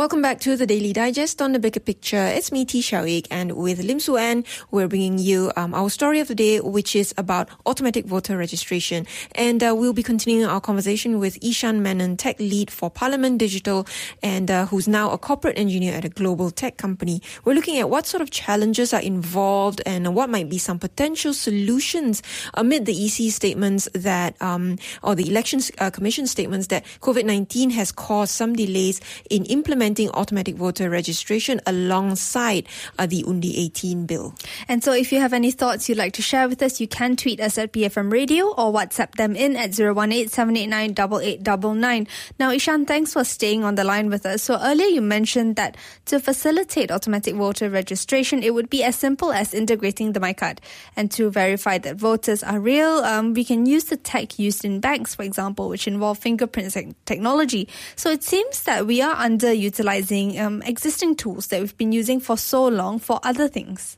Welcome 0.00 0.22
back 0.22 0.40
to 0.40 0.56
the 0.56 0.66
Daily 0.66 0.94
Digest 0.94 1.42
on 1.42 1.52
the 1.52 1.58
bigger 1.58 1.78
picture. 1.78 2.24
It's 2.24 2.50
me, 2.50 2.64
T. 2.64 2.80
Shawik, 2.80 3.26
and 3.30 3.52
with 3.52 3.84
Lim 3.84 4.00
Su 4.00 4.16
An, 4.16 4.46
we're 4.70 4.88
bringing 4.88 5.18
you 5.18 5.52
um, 5.56 5.74
our 5.74 5.90
story 5.90 6.20
of 6.20 6.28
the 6.28 6.34
day, 6.34 6.58
which 6.58 6.96
is 6.96 7.12
about 7.18 7.50
automatic 7.66 8.06
voter 8.06 8.38
registration. 8.38 9.06
And 9.34 9.62
uh, 9.62 9.74
we'll 9.76 9.92
be 9.92 10.02
continuing 10.02 10.48
our 10.48 10.58
conversation 10.58 11.18
with 11.18 11.38
Eshaan 11.40 11.80
Menon, 11.80 12.16
tech 12.16 12.40
lead 12.40 12.70
for 12.70 12.90
Parlimen 12.90 13.36
Digital, 13.36 13.86
and 14.22 14.50
uh, 14.50 14.64
who's 14.64 14.88
now 14.88 15.10
a 15.10 15.18
corporate 15.18 15.58
engineer 15.58 15.92
at 15.92 16.06
a 16.06 16.08
global 16.08 16.50
tech 16.50 16.78
company. 16.78 17.20
We're 17.44 17.52
looking 17.52 17.78
at 17.78 17.90
what 17.90 18.06
sort 18.06 18.22
of 18.22 18.30
challenges 18.30 18.94
are 18.94 19.02
involved 19.02 19.82
and 19.84 20.14
what 20.14 20.30
might 20.30 20.48
be 20.48 20.56
some 20.56 20.78
potential 20.78 21.34
solutions 21.34 22.22
amid 22.54 22.86
the 22.86 23.04
EC 23.04 23.30
statements 23.30 23.86
that, 23.92 24.40
um, 24.40 24.78
or 25.02 25.14
the 25.14 25.28
Elections 25.28 25.70
uh, 25.76 25.90
Commission 25.90 26.26
statements 26.26 26.68
that 26.68 26.86
COVID-19 27.02 27.72
has 27.72 27.92
caused 27.92 28.32
some 28.32 28.54
delays 28.54 29.02
in 29.28 29.44
implementing 29.44 29.89
implementing 29.90 30.14
automatic 30.14 30.54
voter 30.54 30.88
registration 30.88 31.60
alongside 31.66 32.68
uh, 32.98 33.06
the 33.06 33.24
Undi 33.26 33.58
18 33.58 34.06
bill. 34.06 34.34
And 34.68 34.84
so 34.84 34.92
if 34.92 35.10
you 35.12 35.20
have 35.20 35.32
any 35.32 35.50
thoughts 35.50 35.88
you'd 35.88 35.98
like 35.98 36.12
to 36.14 36.22
share 36.22 36.48
with 36.48 36.62
us, 36.62 36.80
you 36.80 36.86
can 36.86 37.16
tweet 37.16 37.40
us 37.40 37.58
at 37.58 37.72
BFM 37.72 38.12
Radio 38.12 38.54
or 38.54 38.72
WhatsApp 38.72 39.16
them 39.16 39.34
in 39.34 39.56
at 39.56 39.70
018-789-8899. 39.70 42.06
Now, 42.38 42.52
Eshaan, 42.52 42.86
thanks 42.86 43.14
for 43.14 43.24
staying 43.24 43.64
on 43.64 43.74
the 43.74 43.82
line 43.82 44.10
with 44.10 44.24
us. 44.26 44.44
So 44.44 44.60
earlier 44.62 44.86
you 44.86 45.02
mentioned 45.02 45.56
that 45.56 45.76
to 46.06 46.20
facilitate 46.20 46.92
automatic 46.92 47.34
voter 47.34 47.68
registration, 47.68 48.44
it 48.44 48.54
would 48.54 48.70
be 48.70 48.84
as 48.84 48.94
simple 48.94 49.32
as 49.32 49.52
integrating 49.52 50.12
the 50.12 50.20
MyCard. 50.20 50.58
And 50.94 51.10
to 51.12 51.30
verify 51.30 51.78
that 51.78 51.96
voters 51.96 52.44
are 52.44 52.60
real, 52.60 53.02
um, 53.02 53.34
we 53.34 53.44
can 53.44 53.66
use 53.66 53.84
the 53.84 53.96
tech 53.96 54.38
used 54.38 54.64
in 54.64 54.78
banks, 54.78 55.16
for 55.16 55.24
example, 55.24 55.68
which 55.68 55.88
involve 55.88 56.18
fingerprint 56.18 56.76
technology. 57.06 57.66
So 57.96 58.10
it 58.10 58.22
seems 58.22 58.62
that 58.64 58.86
we 58.86 59.00
are 59.02 59.16
under 59.16 59.52
utilizing 59.70 60.38
um, 60.38 60.62
existing 60.62 61.16
tools 61.16 61.46
that 61.48 61.60
we've 61.60 61.76
been 61.76 61.92
using 61.92 62.20
for 62.20 62.36
so 62.36 62.66
long 62.66 62.98
for 62.98 63.20
other 63.22 63.48
things. 63.48 63.96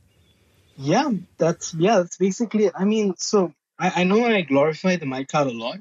Yeah, 0.76 1.10
that's 1.38 1.74
yeah, 1.74 1.98
that's 1.98 2.16
basically 2.16 2.64
it. 2.66 2.72
I 2.74 2.84
mean, 2.84 3.14
so 3.16 3.52
I, 3.78 4.00
I 4.00 4.04
know 4.04 4.24
I 4.24 4.42
glorify 4.42 4.96
the 4.96 5.06
MyCard 5.06 5.46
a 5.46 5.58
lot, 5.64 5.78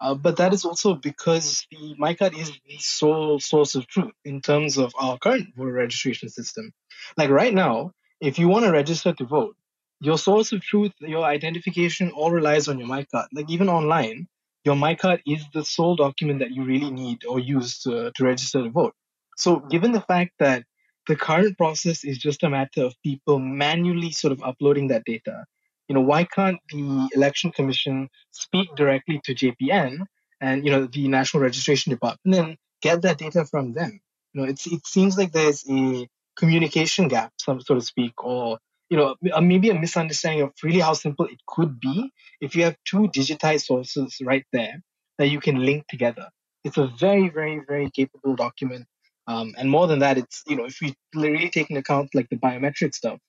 uh, 0.00 0.14
but 0.14 0.38
that 0.38 0.52
is 0.54 0.64
also 0.64 0.94
because 0.94 1.66
the 1.70 1.94
MyCard 2.00 2.38
is 2.38 2.50
the 2.66 2.78
sole 2.78 3.38
source 3.38 3.74
of 3.74 3.86
truth 3.86 4.12
in 4.24 4.40
terms 4.40 4.78
of 4.78 4.92
our 4.98 5.18
current 5.18 5.54
voter 5.56 5.72
registration 5.72 6.28
system. 6.28 6.72
Like 7.16 7.30
right 7.30 7.52
now, 7.52 7.92
if 8.20 8.38
you 8.38 8.48
want 8.48 8.64
to 8.64 8.72
register 8.72 9.12
to 9.12 9.24
vote, 9.24 9.56
your 10.00 10.16
source 10.16 10.52
of 10.52 10.62
truth, 10.62 10.92
your 11.00 11.24
identification, 11.24 12.10
all 12.10 12.30
relies 12.30 12.68
on 12.68 12.78
your 12.78 12.88
MyCard. 12.88 13.26
Like 13.32 13.50
even 13.50 13.68
online, 13.68 14.26
your 14.64 14.76
MyCard 14.76 15.20
is 15.26 15.44
the 15.52 15.64
sole 15.64 15.96
document 15.96 16.40
that 16.40 16.50
you 16.50 16.64
really 16.64 16.90
need 16.90 17.24
or 17.24 17.38
use 17.38 17.80
to, 17.82 18.10
to 18.14 18.24
register 18.24 18.62
to 18.62 18.70
vote. 18.70 18.94
So, 19.40 19.60
given 19.60 19.92
the 19.92 20.02
fact 20.02 20.32
that 20.38 20.64
the 21.08 21.16
current 21.16 21.56
process 21.56 22.04
is 22.04 22.18
just 22.18 22.42
a 22.42 22.50
matter 22.50 22.84
of 22.84 22.94
people 23.02 23.38
manually 23.38 24.10
sort 24.10 24.32
of 24.32 24.42
uploading 24.42 24.88
that 24.88 25.04
data, 25.06 25.46
you 25.88 25.94
know, 25.94 26.02
why 26.02 26.24
can't 26.24 26.58
the 26.70 27.08
election 27.14 27.50
commission 27.50 28.10
speak 28.32 28.68
directly 28.76 29.18
to 29.24 29.34
JPN 29.34 30.00
and 30.42 30.62
you 30.62 30.70
know 30.70 30.86
the 30.86 31.08
National 31.08 31.42
Registration 31.42 31.88
Department 31.88 32.36
and 32.36 32.56
get 32.82 33.00
that 33.00 33.16
data 33.16 33.46
from 33.46 33.72
them? 33.72 34.00
You 34.34 34.42
know, 34.42 34.46
it's 34.46 34.66
it 34.66 34.86
seems 34.86 35.16
like 35.16 35.32
there's 35.32 35.64
a 35.70 36.06
communication 36.36 37.08
gap, 37.08 37.32
some 37.38 37.62
so 37.62 37.76
to 37.76 37.80
speak, 37.80 38.22
or 38.22 38.58
you 38.90 38.98
know, 38.98 39.14
uh, 39.32 39.40
maybe 39.40 39.70
a 39.70 39.74
misunderstanding 39.74 40.42
of 40.42 40.52
really 40.62 40.80
how 40.80 40.92
simple 40.92 41.24
it 41.24 41.40
could 41.46 41.80
be 41.80 42.12
if 42.42 42.54
you 42.54 42.64
have 42.64 42.76
two 42.84 43.08
digitized 43.08 43.64
sources 43.64 44.18
right 44.22 44.44
there 44.52 44.82
that 45.16 45.28
you 45.28 45.40
can 45.40 45.64
link 45.64 45.86
together. 45.88 46.28
It's 46.62 46.76
a 46.76 46.88
very, 46.88 47.30
very, 47.30 47.62
very 47.66 47.88
capable 47.90 48.36
document 48.36 48.84
um, 49.30 49.54
and 49.56 49.70
more 49.70 49.86
than 49.86 50.00
that, 50.00 50.18
it's, 50.18 50.42
you 50.48 50.56
know, 50.56 50.64
if 50.64 50.78
we 50.82 50.92
really 51.14 51.50
take 51.50 51.70
into 51.70 51.78
account 51.78 52.10
like 52.16 52.28
the 52.30 52.36
biometric 52.36 52.92
stuff, 52.92 53.20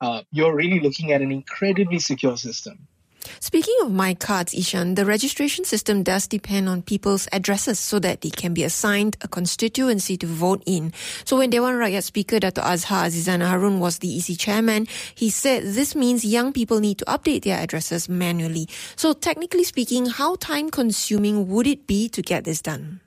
uh, 0.00 0.22
you're 0.32 0.54
really 0.54 0.80
looking 0.80 1.12
at 1.12 1.22
an 1.22 1.30
incredibly 1.30 2.00
secure 2.00 2.36
system. 2.36 2.88
Speaking 3.38 3.76
of 3.82 3.92
my 3.92 4.14
cards, 4.14 4.52
Eshaan, 4.52 4.96
the 4.96 5.06
registration 5.06 5.64
system 5.64 6.02
does 6.02 6.26
depend 6.26 6.68
on 6.68 6.82
people's 6.82 7.28
addresses 7.30 7.78
so 7.78 8.00
that 8.00 8.20
they 8.22 8.30
can 8.30 8.52
be 8.52 8.64
assigned 8.64 9.16
a 9.20 9.28
constituency 9.28 10.16
to 10.16 10.26
vote 10.26 10.62
in. 10.66 10.92
So 11.24 11.38
when 11.38 11.50
Dewan 11.50 11.74
Rakyat 11.74 12.02
Speaker 12.02 12.40
Dato 12.40 12.60
Azhar 12.60 13.06
Azizana 13.06 13.46
Harun 13.46 13.78
was 13.78 13.98
the 13.98 14.18
EC 14.18 14.36
chairman, 14.36 14.88
he 15.14 15.30
said 15.30 15.62
this 15.62 15.94
means 15.94 16.24
young 16.24 16.52
people 16.52 16.80
need 16.80 16.98
to 16.98 17.04
update 17.04 17.44
their 17.44 17.60
addresses 17.60 18.08
manually. 18.08 18.68
So 18.96 19.12
technically 19.12 19.64
speaking, 19.64 20.06
how 20.06 20.34
time 20.34 20.68
consuming 20.68 21.46
would 21.48 21.68
it 21.68 21.86
be 21.86 22.08
to 22.08 22.22
get 22.22 22.42
this 22.42 22.60
done? 22.60 23.00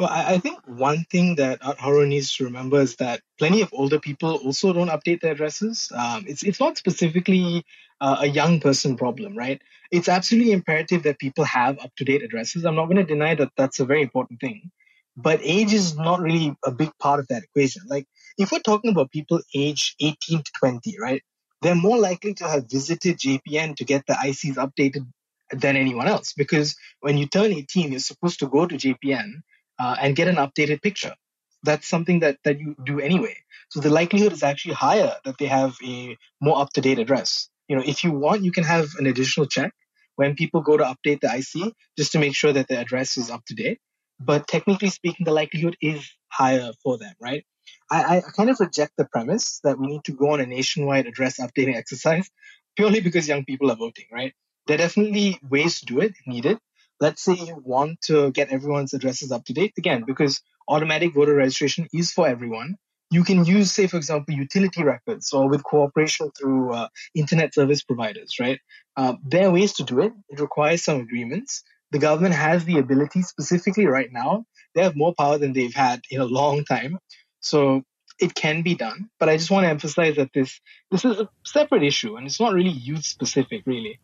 Well, 0.00 0.08
I, 0.10 0.38
think 0.38 0.58
one 0.64 1.04
thing 1.10 1.34
that 1.34 1.60
Harun 1.60 2.08
needs 2.08 2.32
to 2.36 2.44
remember 2.44 2.80
is 2.80 2.96
that 2.96 3.20
plenty 3.38 3.60
of 3.60 3.68
older 3.74 4.00
people 4.00 4.36
also 4.36 4.72
don't 4.72 4.88
update 4.88 5.20
their 5.20 5.32
addresses. 5.32 5.92
Um, 5.94 6.24
it's 6.26 6.42
it's 6.42 6.58
not 6.58 6.78
specifically 6.78 7.66
uh, 8.00 8.16
a 8.20 8.26
young 8.26 8.60
person 8.60 8.96
problem, 8.96 9.36
right? 9.36 9.60
It's 9.90 10.08
absolutely 10.08 10.52
imperative 10.52 11.02
that 11.02 11.18
people 11.18 11.44
have 11.44 11.78
up 11.80 11.94
to 11.96 12.04
date 12.06 12.22
addresses. 12.22 12.64
I'm 12.64 12.76
not 12.76 12.86
going 12.86 12.96
to 12.96 13.04
deny 13.04 13.34
that 13.34 13.50
that's 13.58 13.78
a 13.78 13.84
very 13.84 14.00
important 14.00 14.40
thing, 14.40 14.70
but 15.18 15.38
age 15.42 15.74
is 15.74 15.94
not 15.98 16.22
really 16.22 16.56
a 16.64 16.70
big 16.70 16.92
part 16.98 17.20
of 17.20 17.28
that 17.28 17.42
equation. 17.42 17.82
Like 17.86 18.06
if 18.38 18.52
we're 18.52 18.60
talking 18.60 18.92
about 18.92 19.10
people 19.10 19.42
age 19.54 19.96
18 20.00 20.38
to 20.38 20.52
20, 20.60 20.96
right? 20.98 21.22
They're 21.60 21.74
more 21.74 21.98
likely 21.98 22.32
to 22.40 22.44
have 22.48 22.70
visited 22.70 23.18
JPN 23.18 23.76
to 23.76 23.84
get 23.84 24.06
the 24.06 24.14
ICs 24.14 24.54
updated 24.54 25.06
than 25.52 25.76
anyone 25.76 26.08
else 26.08 26.32
because 26.32 26.74
when 27.00 27.18
you 27.18 27.26
turn 27.26 27.52
18, 27.52 27.90
you're 27.90 28.00
supposed 28.00 28.38
to 28.38 28.48
go 28.48 28.64
to 28.64 28.76
JPN 28.76 29.42
uh, 29.80 29.96
and 30.00 30.14
get 30.14 30.28
an 30.28 30.36
updated 30.36 30.82
picture. 30.82 31.14
That's 31.62 31.88
something 31.88 32.20
that, 32.20 32.38
that 32.44 32.58
you 32.58 32.76
do 32.84 33.00
anyway. 33.00 33.36
So 33.70 33.80
the 33.80 33.90
likelihood 33.90 34.32
is 34.32 34.42
actually 34.42 34.74
higher 34.74 35.14
that 35.24 35.38
they 35.38 35.46
have 35.46 35.76
a 35.84 36.16
more 36.40 36.60
up 36.60 36.72
to 36.74 36.80
date 36.80 36.98
address. 36.98 37.48
You 37.68 37.76
know, 37.76 37.82
if 37.84 38.04
you 38.04 38.12
want, 38.12 38.42
you 38.42 38.52
can 38.52 38.64
have 38.64 38.88
an 38.98 39.06
additional 39.06 39.46
check 39.46 39.72
when 40.16 40.34
people 40.34 40.60
go 40.60 40.76
to 40.76 40.84
update 40.84 41.20
the 41.20 41.28
IC 41.34 41.72
just 41.96 42.12
to 42.12 42.18
make 42.18 42.34
sure 42.34 42.52
that 42.52 42.68
the 42.68 42.78
address 42.78 43.16
is 43.16 43.30
up 43.30 43.44
to 43.46 43.54
date. 43.54 43.78
But 44.18 44.46
technically 44.46 44.90
speaking, 44.90 45.24
the 45.24 45.32
likelihood 45.32 45.76
is 45.80 46.10
higher 46.28 46.72
for 46.82 46.98
them, 46.98 47.14
right? 47.20 47.44
I, 47.90 48.18
I 48.18 48.20
kind 48.36 48.50
of 48.50 48.60
reject 48.60 48.92
the 48.96 49.06
premise 49.06 49.60
that 49.64 49.78
we 49.78 49.86
need 49.86 50.04
to 50.04 50.12
go 50.12 50.32
on 50.32 50.40
a 50.40 50.46
nationwide 50.46 51.06
address 51.06 51.38
updating 51.40 51.76
exercise 51.82 52.28
purely 52.76 53.00
because 53.00 53.28
young 53.28 53.44
people 53.44 53.70
are 53.70 53.76
voting, 53.76 54.06
right? 54.12 54.32
There 54.66 54.74
are 54.74 54.78
definitely 54.78 55.38
ways 55.48 55.80
to 55.80 55.86
do 55.86 56.00
it, 56.00 56.14
needed, 56.26 56.58
let's 57.00 57.22
say 57.22 57.34
you 57.34 57.60
want 57.64 58.00
to 58.02 58.30
get 58.30 58.50
everyone's 58.50 58.92
addresses 58.92 59.32
up 59.32 59.44
to 59.46 59.52
date 59.52 59.72
again 59.78 60.04
because 60.06 60.42
automatic 60.68 61.14
voter 61.14 61.34
registration 61.34 61.88
is 61.92 62.12
for 62.12 62.28
everyone. 62.28 62.76
You 63.10 63.24
can 63.24 63.44
use 63.44 63.72
say 63.72 63.86
for 63.86 63.96
example 63.96 64.34
utility 64.34 64.84
records 64.84 65.32
or 65.32 65.48
with 65.48 65.64
cooperation 65.64 66.30
through 66.38 66.72
uh, 66.72 66.88
internet 67.14 67.54
service 67.54 67.82
providers 67.82 68.36
right? 68.38 68.60
Uh, 68.96 69.14
there 69.24 69.48
are 69.48 69.50
ways 69.50 69.72
to 69.74 69.82
do 69.82 70.00
it. 70.00 70.12
It 70.28 70.40
requires 70.40 70.84
some 70.84 71.00
agreements. 71.00 71.64
The 71.90 71.98
government 71.98 72.34
has 72.34 72.64
the 72.64 72.78
ability 72.78 73.22
specifically 73.22 73.86
right 73.86 74.12
now. 74.12 74.44
They 74.74 74.82
have 74.82 74.94
more 74.94 75.14
power 75.14 75.38
than 75.38 75.52
they've 75.52 75.74
had 75.74 76.02
in 76.10 76.20
a 76.20 76.24
long 76.24 76.64
time. 76.64 76.98
So 77.40 77.82
it 78.20 78.34
can 78.34 78.62
be 78.62 78.74
done 78.74 79.08
but 79.18 79.28
i 79.28 79.36
just 79.36 79.50
want 79.50 79.64
to 79.64 79.70
emphasize 79.70 80.16
that 80.16 80.30
this 80.34 80.60
this 80.90 81.04
is 81.04 81.18
a 81.18 81.28
separate 81.44 81.82
issue 81.82 82.16
and 82.16 82.26
it's 82.26 82.38
not 82.38 82.52
really 82.52 82.70
youth 82.70 83.04
specific 83.04 83.62
really 83.64 83.98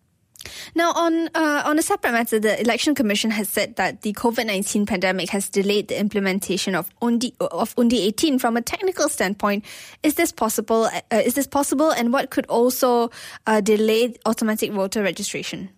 now, 0.74 0.92
on 0.92 1.28
uh, 1.34 1.62
on 1.64 1.78
a 1.78 1.82
separate 1.82 2.12
matter, 2.12 2.38
the 2.38 2.60
Election 2.60 2.94
Commission 2.94 3.30
has 3.30 3.48
said 3.48 3.76
that 3.76 4.02
the 4.02 4.12
COVID 4.12 4.46
nineteen 4.46 4.86
pandemic 4.86 5.30
has 5.30 5.48
delayed 5.48 5.88
the 5.88 5.98
implementation 5.98 6.74
of 6.74 6.90
Undi 7.02 7.34
of 7.40 7.74
Undi 7.78 8.02
eighteen. 8.02 8.38
From 8.38 8.56
a 8.56 8.62
technical 8.62 9.08
standpoint, 9.08 9.64
is 10.02 10.14
this 10.14 10.32
possible? 10.32 10.84
Uh, 10.84 11.16
is 11.16 11.34
this 11.34 11.46
possible, 11.46 11.90
and 11.90 12.12
what 12.12 12.30
could 12.30 12.46
also 12.46 13.10
uh, 13.46 13.60
delay 13.60 14.14
automatic 14.24 14.72
voter 14.72 15.02
registration? 15.02 15.70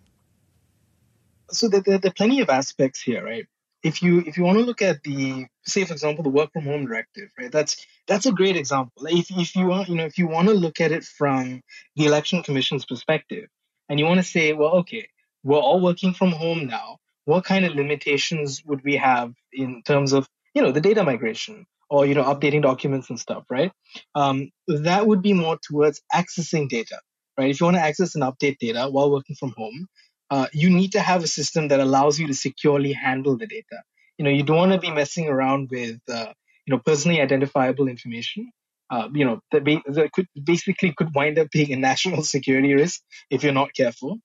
So 1.51 1.67
there, 1.67 1.81
there, 1.81 1.97
there 1.97 2.09
are 2.09 2.13
plenty 2.13 2.41
of 2.41 2.49
aspects 2.49 3.01
here, 3.01 3.23
right? 3.23 3.47
If 3.81 4.03
you 4.03 4.19
if 4.27 4.37
you 4.37 4.43
want 4.43 4.57
to 4.57 4.65
look 4.65 4.81
at 4.81 5.03
the 5.03 5.45
say 5.65 5.85
for 5.85 5.93
example 5.93 6.23
the 6.23 6.29
work 6.29 6.51
from 6.51 6.65
home 6.65 6.85
directive, 6.85 7.29
right? 7.39 7.51
That's 7.51 7.85
that's 8.07 8.25
a 8.25 8.31
great 8.31 8.57
example. 8.57 9.07
If 9.07 9.31
if 9.31 9.55
you 9.55 9.67
want 9.67 9.87
you 9.87 9.95
know 9.95 10.05
if 10.05 10.17
you 10.17 10.27
want 10.27 10.49
to 10.49 10.53
look 10.53 10.81
at 10.81 10.91
it 10.91 11.05
from 11.05 11.61
the 11.95 12.05
election 12.05 12.43
commission's 12.43 12.85
perspective, 12.85 13.47
and 13.89 13.99
you 13.99 14.05
want 14.05 14.19
to 14.19 14.23
say, 14.23 14.53
well, 14.53 14.75
okay, 14.77 15.09
we're 15.43 15.59
all 15.59 15.81
working 15.81 16.13
from 16.13 16.31
home 16.31 16.67
now. 16.67 16.97
What 17.25 17.45
kind 17.45 17.65
of 17.65 17.75
limitations 17.75 18.63
would 18.65 18.83
we 18.83 18.95
have 18.97 19.33
in 19.51 19.81
terms 19.83 20.13
of 20.13 20.27
you 20.53 20.61
know 20.61 20.71
the 20.71 20.81
data 20.81 21.03
migration 21.03 21.65
or 21.89 22.05
you 22.05 22.15
know 22.15 22.23
updating 22.23 22.61
documents 22.61 23.09
and 23.09 23.19
stuff, 23.19 23.43
right? 23.49 23.71
Um, 24.15 24.51
that 24.67 25.07
would 25.07 25.21
be 25.21 25.33
more 25.33 25.57
towards 25.61 26.01
accessing 26.13 26.69
data, 26.69 26.99
right? 27.37 27.49
If 27.49 27.59
you 27.59 27.65
want 27.65 27.77
to 27.77 27.81
access 27.81 28.15
and 28.15 28.23
update 28.23 28.57
data 28.59 28.87
while 28.89 29.11
working 29.11 29.35
from 29.35 29.53
home, 29.57 29.87
uh, 30.31 30.47
you 30.53 30.69
need 30.69 30.91
to 30.93 30.99
have 30.99 31.23
a 31.23 31.27
system 31.27 31.67
that 31.69 31.79
allows 31.79 32.19
you 32.19 32.27
to 32.27 32.33
securely 32.33 32.93
handle 32.93 33.37
the 33.37 33.47
data. 33.47 33.83
You 34.17 34.25
know, 34.25 34.31
you 34.31 34.43
don't 34.43 34.57
want 34.57 34.73
to 34.73 34.79
be 34.79 34.91
messing 34.91 35.27
around 35.27 35.69
with, 35.71 35.99
uh, 36.11 36.33
you 36.65 36.75
know, 36.75 36.81
personally 36.85 37.21
identifiable 37.21 37.87
information. 37.87 38.51
Uh, 38.89 39.07
you 39.13 39.25
know, 39.25 39.39
that, 39.51 39.63
that 39.65 40.11
could 40.13 40.27
basically 40.43 40.93
could 40.97 41.13
wind 41.13 41.37
up 41.37 41.49
being 41.51 41.71
a 41.73 41.77
national 41.77 42.23
security 42.35 42.73
risk 42.73 43.01
if 43.29 43.43
you're 43.43 43.53
not 43.53 43.73
careful. 43.73 44.17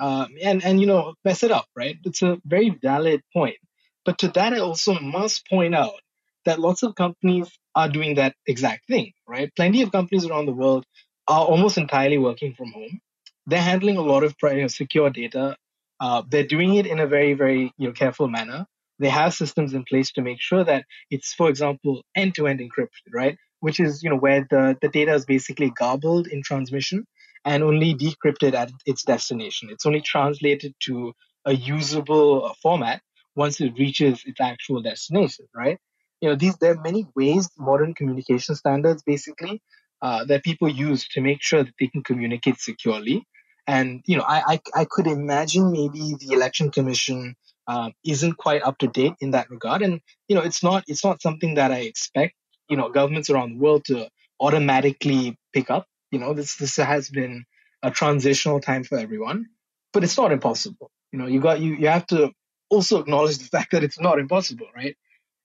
Um, 0.00 0.28
and 0.42 0.64
and 0.64 0.80
you 0.80 0.86
know, 0.86 1.14
mess 1.24 1.42
it 1.42 1.50
up, 1.50 1.66
right? 1.76 1.96
It's 2.04 2.22
a 2.22 2.38
very 2.44 2.70
valid 2.70 3.22
point. 3.32 3.56
But 4.04 4.18
to 4.18 4.28
that, 4.28 4.52
I 4.54 4.60
also 4.60 4.94
must 5.00 5.46
point 5.48 5.74
out 5.74 6.00
that 6.44 6.60
lots 6.60 6.82
of 6.82 6.94
companies 6.94 7.50
are 7.74 7.88
doing 7.88 8.14
that 8.14 8.34
exact 8.46 8.86
thing, 8.86 9.12
right? 9.26 9.50
Plenty 9.56 9.82
of 9.82 9.92
companies 9.92 10.24
around 10.24 10.46
the 10.46 10.52
world 10.52 10.84
are 11.26 11.44
almost 11.44 11.78
entirely 11.78 12.18
working 12.18 12.54
from 12.54 12.72
home 12.72 13.00
they're 13.48 13.62
handling 13.62 13.96
a 13.96 14.02
lot 14.02 14.22
of 14.22 14.34
you 14.42 14.60
know, 14.60 14.66
secure 14.68 15.10
data. 15.10 15.56
Uh, 15.98 16.22
they're 16.28 16.46
doing 16.46 16.74
it 16.74 16.86
in 16.86 17.00
a 17.00 17.06
very, 17.06 17.32
very 17.32 17.72
you 17.78 17.88
know, 17.88 17.92
careful 17.92 18.28
manner. 18.28 18.66
They 19.00 19.08
have 19.08 19.34
systems 19.34 19.74
in 19.74 19.84
place 19.84 20.12
to 20.12 20.22
make 20.22 20.40
sure 20.40 20.64
that 20.64 20.84
it's, 21.10 21.32
for 21.32 21.48
example, 21.48 22.02
end-to-end 22.14 22.60
encrypted, 22.60 23.12
right? 23.12 23.38
Which 23.60 23.80
is, 23.80 24.02
you 24.02 24.10
know, 24.10 24.16
where 24.16 24.46
the, 24.48 24.76
the 24.80 24.88
data 24.88 25.14
is 25.14 25.24
basically 25.24 25.70
garbled 25.70 26.28
in 26.28 26.42
transmission 26.42 27.06
and 27.44 27.62
only 27.62 27.94
decrypted 27.94 28.54
at 28.54 28.70
its 28.86 29.04
destination. 29.04 29.68
It's 29.70 29.86
only 29.86 30.00
translated 30.00 30.74
to 30.84 31.12
a 31.44 31.54
usable 31.54 32.54
format 32.62 33.00
once 33.34 33.60
it 33.60 33.72
reaches 33.78 34.22
its 34.26 34.40
actual 34.40 34.82
destination, 34.82 35.46
right? 35.54 35.78
You 36.20 36.30
know, 36.30 36.34
these 36.34 36.56
there 36.56 36.72
are 36.72 36.82
many 36.82 37.06
ways 37.14 37.48
modern 37.56 37.94
communication 37.94 38.54
standards 38.56 39.02
basically 39.02 39.62
uh, 40.02 40.24
that 40.26 40.42
people 40.42 40.68
use 40.68 41.06
to 41.08 41.20
make 41.20 41.42
sure 41.42 41.62
that 41.62 41.74
they 41.78 41.86
can 41.86 42.02
communicate 42.02 42.58
securely. 42.58 43.24
And 43.66 44.02
you 44.06 44.16
know, 44.16 44.24
I 44.26 44.42
I, 44.54 44.60
I 44.82 44.86
could 44.90 45.06
imagine 45.06 45.70
maybe 45.70 46.16
the 46.18 46.32
election 46.32 46.70
commission 46.70 47.36
uh, 47.66 47.90
isn't 48.04 48.36
quite 48.36 48.62
up 48.62 48.78
to 48.78 48.88
date 48.88 49.14
in 49.20 49.30
that 49.32 49.50
regard. 49.50 49.82
And 49.82 50.00
you 50.26 50.34
know, 50.34 50.42
it's 50.42 50.62
not 50.62 50.84
it's 50.88 51.04
not 51.04 51.22
something 51.22 51.54
that 51.54 51.70
I 51.70 51.80
expect 51.80 52.34
you 52.68 52.76
know 52.76 52.88
governments 52.90 53.30
around 53.30 53.52
the 53.52 53.58
world 53.58 53.84
to 53.86 54.08
automatically 54.40 55.38
pick 55.52 55.70
up. 55.70 55.86
You 56.10 56.18
know, 56.18 56.34
this 56.34 56.56
this 56.56 56.76
has 56.76 57.08
been 57.10 57.44
a 57.82 57.90
transitional 57.90 58.60
time 58.60 58.84
for 58.84 58.98
everyone, 58.98 59.46
but 59.92 60.04
it's 60.04 60.16
not 60.16 60.32
impossible. 60.32 60.90
You 61.12 61.18
know, 61.18 61.26
you 61.26 61.40
got 61.40 61.60
you 61.60 61.74
you 61.74 61.88
have 61.88 62.06
to 62.08 62.32
also 62.70 62.98
acknowledge 63.00 63.38
the 63.38 63.44
fact 63.56 63.72
that 63.72 63.84
it's 63.84 64.00
not 64.00 64.18
impossible, 64.18 64.66
right? 64.74 64.96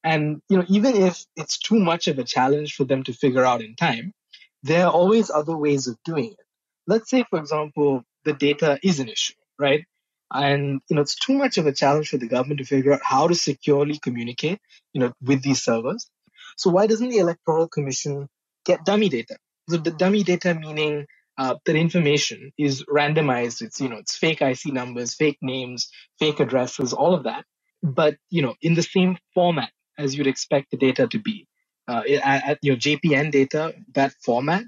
And 0.03 0.42
you 0.50 0.58
know, 0.58 0.65
even 0.68 0.96
if 0.96 1.25
it's 1.36 1.58
too 1.58 1.80
much 1.80 2.08
of 2.08 2.20
a 2.20 2.24
challenge 2.24 2.75
for 2.75 2.84
them 2.84 3.03
to 3.03 3.13
figure 3.13 3.46
out 3.46 3.62
in 3.62 3.75
time, 3.75 4.13
there 4.63 4.86
are 4.86 4.92
always 4.92 5.30
other 5.30 5.56
ways 5.56 5.88
of 5.88 5.98
doing 6.06 6.32
it 6.32 6.46
let's 6.88 7.10
say, 7.10 7.24
for 7.30 7.39
example, 7.39 8.03
the 8.25 8.34
data 8.34 8.80
is 8.84 9.00
an 9.00 9.10
issue, 9.10 9.34
right? 9.60 9.86
And 10.34 10.82
you 10.89 10.96
know, 10.96 11.01
it's 11.01 11.15
too 11.15 11.38
much 11.38 11.58
of 11.58 11.68
a 11.68 11.72
challenge 11.72 12.10
for 12.10 12.18
the 12.18 12.27
government 12.27 12.60
to 12.60 12.65
figure 12.65 12.94
out 12.94 13.01
how 13.03 13.27
to 13.27 13.36
securely 13.36 14.00
communicate, 14.00 14.60
you 14.94 15.01
know, 15.01 15.13
with 15.22 15.44
these 15.44 15.63
servers. 15.63 16.10
So 16.57 16.69
why 16.69 16.88
doesn't 16.88 17.10
the 17.10 17.19
Electoral 17.19 17.67
Commission 17.67 18.27
get 18.65 18.86
dummy 18.86 19.10
data? 19.10 19.38
So 19.69 19.77
the 19.77 19.91
dummy 19.91 20.24
data 20.24 20.53
meaning 20.53 21.05
uh, 21.38 21.55
that 21.65 21.75
information 21.75 22.51
is 22.57 22.83
randomized. 22.86 23.62
It's 23.62 23.79
you 23.79 23.89
know, 23.89 23.98
it's 23.98 24.17
fake 24.17 24.41
IC 24.41 24.67
numbers, 24.67 25.15
fake 25.15 25.39
names, 25.41 25.89
fake 26.19 26.39
addresses, 26.39 26.93
all 26.93 27.13
of 27.13 27.24
that. 27.24 27.45
But 27.81 28.17
you 28.29 28.41
know, 28.41 28.55
in 28.62 28.75
the 28.75 28.83
same 28.83 29.17
format 29.33 29.72
as 29.98 30.15
you'd 30.15 30.27
expect 30.27 30.72
the 30.72 30.77
data 30.77 31.07
to 31.07 31.19
be. 31.19 31.48
Uh, 31.88 32.01
at, 32.24 32.46
at, 32.46 32.59
you 32.61 32.77
JPN 32.77 33.31
data, 33.31 33.74
that 33.94 34.13
format 34.24 34.63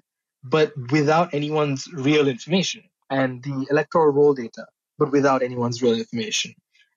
but 0.45 0.73
without 0.91 1.33
anyone's 1.33 1.87
real 1.91 2.27
information 2.27 2.83
and 3.09 3.43
the 3.43 3.65
electoral 3.71 4.13
roll 4.13 4.33
data, 4.33 4.67
but 4.99 5.11
without 5.11 5.41
anyone's 5.41 5.81
real 5.81 5.95
information, 5.95 6.53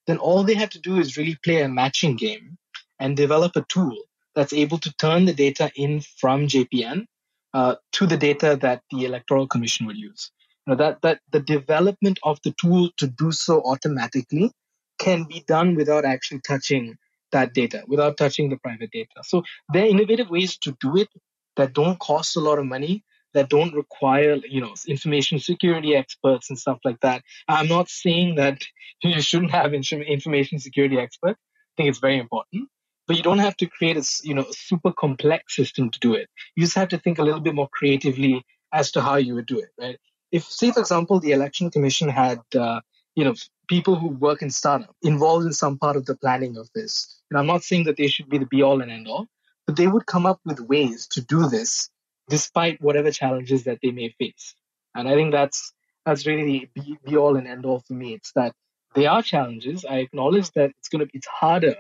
then 0.07 0.19
all 0.19 0.45
they 0.45 0.55
have 0.55 0.71
to 0.71 0.81
do 0.81 0.99
is 0.99 1.17
really 1.17 1.37
play 1.43 1.63
a 1.63 1.69
matching 1.69 2.17
game 2.17 2.59
and 3.01 3.17
develop 3.17 3.57
a 3.57 3.65
tool 3.69 3.97
that's 4.39 4.53
able 4.53 4.79
to 4.79 4.93
turn 4.93 5.25
the 5.25 5.35
data 5.35 5.69
in 5.75 6.01
from 6.01 6.47
JPN 6.47 7.07
uh, 7.55 7.75
to 7.91 8.07
the 8.07 8.17
data 8.17 8.57
that 8.63 8.83
the 8.93 9.05
Electoral 9.05 9.49
Commission 9.49 9.85
would 9.89 9.97
use. 9.97 10.31
Know, 10.65 10.77
that, 10.77 11.03
that 11.03 11.19
the 11.33 11.41
development 11.41 12.21
of 12.23 12.39
the 12.45 12.55
tool 12.61 12.91
to 12.99 13.09
do 13.09 13.33
so 13.33 13.61
automatically 13.63 14.53
can 15.01 15.25
be 15.25 15.43
done 15.49 15.75
without 15.75 16.05
actually 16.05 16.41
touching 16.47 16.95
that 17.33 17.53
data, 17.53 17.83
without 17.89 18.17
touching 18.17 18.49
the 18.49 18.59
private 18.59 18.93
data. 18.93 19.25
So 19.25 19.43
there 19.73 19.83
are 19.83 19.89
innovative 19.89 20.31
ways 20.31 20.57
to 20.59 20.77
do 20.81 20.97
it 20.99 21.09
that 21.57 21.73
don't 21.73 21.99
cost 21.99 22.37
a 22.37 22.41
lot 22.41 22.61
of 22.61 22.67
money 22.67 23.03
that 23.35 23.49
don't 23.49 23.75
require, 23.75 24.37
you 24.49 24.61
know, 24.61 24.75
information 24.87 25.41
security 25.41 25.97
experts 25.97 26.49
and 26.49 26.57
stuff 26.57 26.79
like 26.85 27.01
that. 27.01 27.23
I'm 27.49 27.67
not 27.67 27.89
saying 27.89 28.37
that 28.37 28.63
you 29.03 29.21
shouldn't 29.21 29.51
have 29.51 29.75
information 29.75 30.61
security 30.61 30.97
experts. 30.97 31.41
I 31.41 31.73
think 31.77 31.89
it's 31.89 31.99
very 31.99 32.19
important, 32.19 32.69
but 33.09 33.17
you 33.17 33.23
don't 33.23 33.39
have 33.39 33.57
to 33.57 33.67
create 33.67 33.97
a, 33.97 34.05
you 34.23 34.35
know, 34.35 34.47
super 34.51 34.93
complex 34.93 35.57
system 35.57 35.91
to 35.91 35.99
do 35.99 36.15
it. 36.15 36.29
You 36.55 36.63
just 36.63 36.77
have 36.77 36.91
to 36.91 36.99
think 36.99 37.19
a 37.19 37.23
little 37.23 37.41
bit 37.41 37.55
more 37.55 37.69
creatively 37.69 38.45
as 38.73 38.93
to 38.93 39.01
how 39.01 39.17
you 39.17 39.35
would 39.35 39.47
do 39.47 39.59
it, 39.59 39.71
right? 39.81 39.99
If, 40.31 40.45
say, 40.45 40.71
for 40.71 40.81
example, 40.81 41.19
the 41.19 41.33
election 41.33 41.71
commission 41.71 42.11
had, 42.11 42.41
uh, 42.55 42.81
you 43.17 43.25
know, 43.25 43.35
people 43.67 43.97
who 43.97 44.09
work 44.09 44.43
in 44.43 44.51
startup 44.51 44.95
involved 45.03 45.47
in 45.47 45.55
some 45.55 45.79
part 45.79 45.97
of 45.97 46.05
the 46.05 46.17
planning 46.17 46.59
of 46.59 46.69
this, 46.75 47.19
and 47.31 47.39
I'm 47.39 47.47
not 47.47 47.65
saying 47.65 47.85
that 47.85 47.97
they 47.97 48.09
should 48.09 48.29
be 48.29 48.37
the 48.37 48.47
be 48.47 48.63
all 48.63 48.83
and 48.83 48.93
end 48.93 49.09
all, 49.09 49.27
but 49.67 49.77
they 49.77 49.87
would 49.87 50.07
come 50.07 50.27
up 50.27 50.41
with 50.45 50.61
ways 50.61 51.09
to 51.09 51.23
do 51.23 51.49
this 51.49 51.89
despite 52.29 52.81
whatever 52.83 53.11
challenges 53.11 53.65
that 53.65 53.79
they 53.83 53.91
may 53.91 54.11
face. 54.19 54.55
And 54.95 55.09
I 55.09 55.15
think 55.15 55.33
that's 55.33 55.73
that's 56.05 56.27
really 56.27 56.69
the 56.75 56.83
be, 56.83 56.99
be 57.05 57.17
all 57.17 57.37
and 57.37 57.49
end 57.49 57.65
all 57.65 57.81
for 57.81 57.95
me. 57.95 58.15
It's 58.15 58.33
that 58.33 58.53
there 58.95 59.11
are 59.11 59.23
challenges. 59.23 59.85
I 59.85 59.99
acknowledge 59.99 60.51
that 60.53 60.73
it's 60.79 60.89
gonna 60.89 61.07
it's 61.15 61.27
harder 61.27 61.77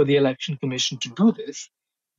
for 0.00 0.06
the 0.06 0.16
election 0.16 0.56
commission 0.56 0.96
to 0.96 1.10
do 1.10 1.30
this, 1.30 1.68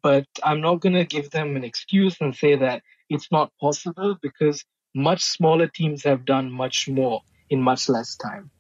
but 0.04 0.28
I'm 0.44 0.62
not 0.62 0.82
gonna 0.82 1.04
give 1.04 1.32
them 1.32 1.56
an 1.56 1.63
excuse 1.63 2.15
and 2.22 2.36
say 2.36 2.56
that 2.56 2.84
it's 3.10 3.32
not 3.32 3.52
possible 3.60 4.17
because 4.22 4.63
much 4.94 5.24
smaller 5.24 5.65
teams 5.65 6.04
have 6.04 6.24
done 6.24 6.52
much 6.52 6.88
more 6.88 7.24
in 7.50 7.60
much 7.60 7.89
less 7.89 8.15
time. 8.17 8.52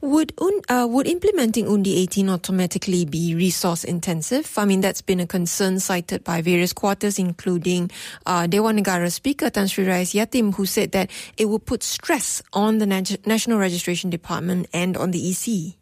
Would 0.00 0.32
uh, 0.70 0.86
would 0.88 1.06
implementing 1.06 1.68
Undi 1.68 1.98
18 1.98 2.30
automatically 2.30 3.04
be 3.04 3.34
resource 3.34 3.84
intensive? 3.84 4.50
I 4.56 4.64
mean, 4.64 4.80
that's 4.80 5.02
been 5.02 5.20
a 5.20 5.26
concern 5.26 5.78
cited 5.78 6.24
by 6.24 6.40
various 6.40 6.72
quarters, 6.72 7.18
including 7.18 7.90
uh, 8.24 8.46
Dewan 8.46 8.78
Negara 8.82 9.12
Speaker 9.12 9.50
Tan 9.50 9.68
Sri 9.68 9.86
Rais 9.86 10.14
Yatim, 10.14 10.54
who 10.54 10.64
said 10.64 10.92
that 10.92 11.10
it 11.36 11.50
would 11.50 11.66
put 11.66 11.82
stress 11.82 12.42
on 12.54 12.78
the 12.78 12.86
National 12.86 13.58
Registration 13.58 14.08
Department 14.08 14.68
and 14.72 14.96
on 14.96 15.10
the 15.10 15.20
EC. 15.20 15.76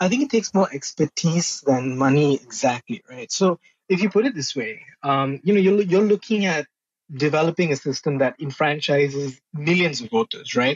I 0.00 0.08
think 0.08 0.24
it 0.24 0.30
takes 0.30 0.54
more 0.54 0.68
expertise 0.72 1.62
than 1.66 1.98
money, 1.98 2.36
exactly, 2.36 3.02
right? 3.10 3.30
So 3.32 3.60
if 3.88 4.02
you 4.02 4.10
put 4.10 4.26
it 4.26 4.34
this 4.34 4.56
way, 4.56 4.82
um, 5.02 5.40
you 5.44 5.54
know, 5.54 5.60
you're, 5.60 5.82
you're 5.82 6.02
looking 6.02 6.46
at 6.46 6.66
developing 7.14 7.72
a 7.72 7.76
system 7.76 8.18
that 8.18 8.38
enfranchises 8.40 9.38
millions 9.54 10.00
of 10.02 10.10
voters, 10.10 10.56
right? 10.56 10.74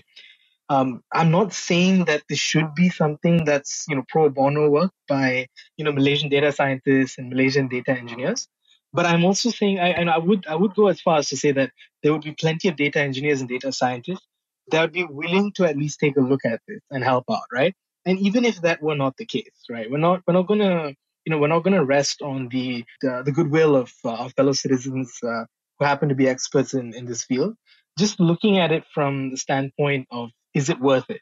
Um, 0.68 1.02
I'm 1.12 1.30
not 1.30 1.52
saying 1.52 2.06
that 2.06 2.22
this 2.28 2.40
should 2.40 2.74
be 2.74 2.88
something 2.90 3.44
that's 3.44 3.86
you 3.88 3.96
know 3.96 4.04
pro 4.08 4.30
bono 4.30 4.68
work 4.68 4.92
by 5.08 5.46
you 5.76 5.84
know 5.84 5.92
Malaysian 5.92 6.28
data 6.28 6.52
scientists 6.52 7.18
and 7.18 7.30
Malaysian 7.30 7.68
data 7.68 7.92
engineers, 7.92 8.48
but 8.92 9.06
I'm 9.06 9.24
also 9.24 9.50
saying 9.50 9.78
I 9.78 9.90
and 9.90 10.10
I 10.10 10.18
would 10.18 10.46
I 10.48 10.56
would 10.56 10.74
go 10.74 10.88
as 10.88 11.00
far 11.00 11.18
as 11.18 11.28
to 11.28 11.36
say 11.36 11.52
that 11.52 11.70
there 12.02 12.12
would 12.12 12.22
be 12.24 12.32
plenty 12.32 12.68
of 12.68 12.76
data 12.76 13.00
engineers 13.00 13.40
and 13.40 13.48
data 13.48 13.72
scientists 13.72 14.26
that 14.72 14.80
would 14.82 14.92
be 14.92 15.04
willing 15.04 15.52
to 15.54 15.66
at 15.66 15.76
least 15.76 16.00
take 16.00 16.16
a 16.16 16.20
look 16.20 16.44
at 16.44 16.60
this 16.66 16.80
and 16.90 17.04
help 17.04 17.26
out, 17.30 17.46
right? 17.52 17.74
And 18.06 18.18
even 18.18 18.44
if 18.44 18.62
that 18.62 18.82
were 18.82 18.96
not 18.96 19.16
the 19.16 19.26
case, 19.26 19.66
right, 19.68 19.90
we're 19.90 19.98
not 19.98 20.22
we're 20.26 20.34
not 20.34 20.46
gonna 20.46 20.94
you 21.24 21.30
know 21.30 21.38
we're 21.38 21.48
not 21.48 21.64
gonna 21.64 21.84
rest 21.84 22.22
on 22.22 22.48
the 22.48 22.84
the, 23.02 23.22
the 23.24 23.32
goodwill 23.32 23.76
of 23.76 23.92
uh, 24.04 24.10
our 24.10 24.30
fellow 24.30 24.52
citizens 24.52 25.18
uh, 25.22 25.44
who 25.78 25.84
happen 25.84 26.08
to 26.08 26.14
be 26.14 26.28
experts 26.28 26.74
in 26.74 26.94
in 26.94 27.04
this 27.04 27.24
field. 27.24 27.54
Just 27.98 28.20
looking 28.20 28.58
at 28.58 28.72
it 28.72 28.84
from 28.94 29.30
the 29.30 29.36
standpoint 29.36 30.06
of 30.10 30.30
is 30.54 30.70
it 30.70 30.80
worth 30.80 31.08
it? 31.10 31.20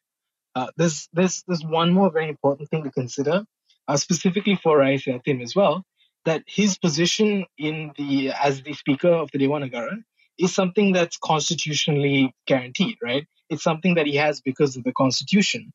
Uh, 0.54 0.68
there's 0.76 1.08
there's 1.12 1.42
there's 1.48 1.64
one 1.64 1.92
more 1.92 2.10
very 2.10 2.28
important 2.28 2.68
thing 2.70 2.84
to 2.84 2.90
consider, 2.90 3.44
uh, 3.88 3.96
specifically 3.96 4.56
for 4.62 4.78
Rais 4.78 5.04
Yatim 5.04 5.42
as 5.42 5.54
well, 5.56 5.84
that 6.24 6.42
his 6.46 6.78
position 6.78 7.44
in 7.58 7.92
the 7.96 8.30
as 8.30 8.62
the 8.62 8.72
Speaker 8.72 9.08
of 9.10 9.30
the 9.32 9.38
Dewan 9.38 9.68
Negara 9.68 9.96
is 10.38 10.54
something 10.54 10.92
that's 10.92 11.16
constitutionally 11.18 12.32
guaranteed, 12.46 12.96
right? 13.02 13.26
It's 13.50 13.62
something 13.62 13.94
that 13.94 14.06
he 14.06 14.16
has 14.16 14.40
because 14.40 14.76
of 14.76 14.84
the 14.84 14.92
Constitution. 14.92 15.72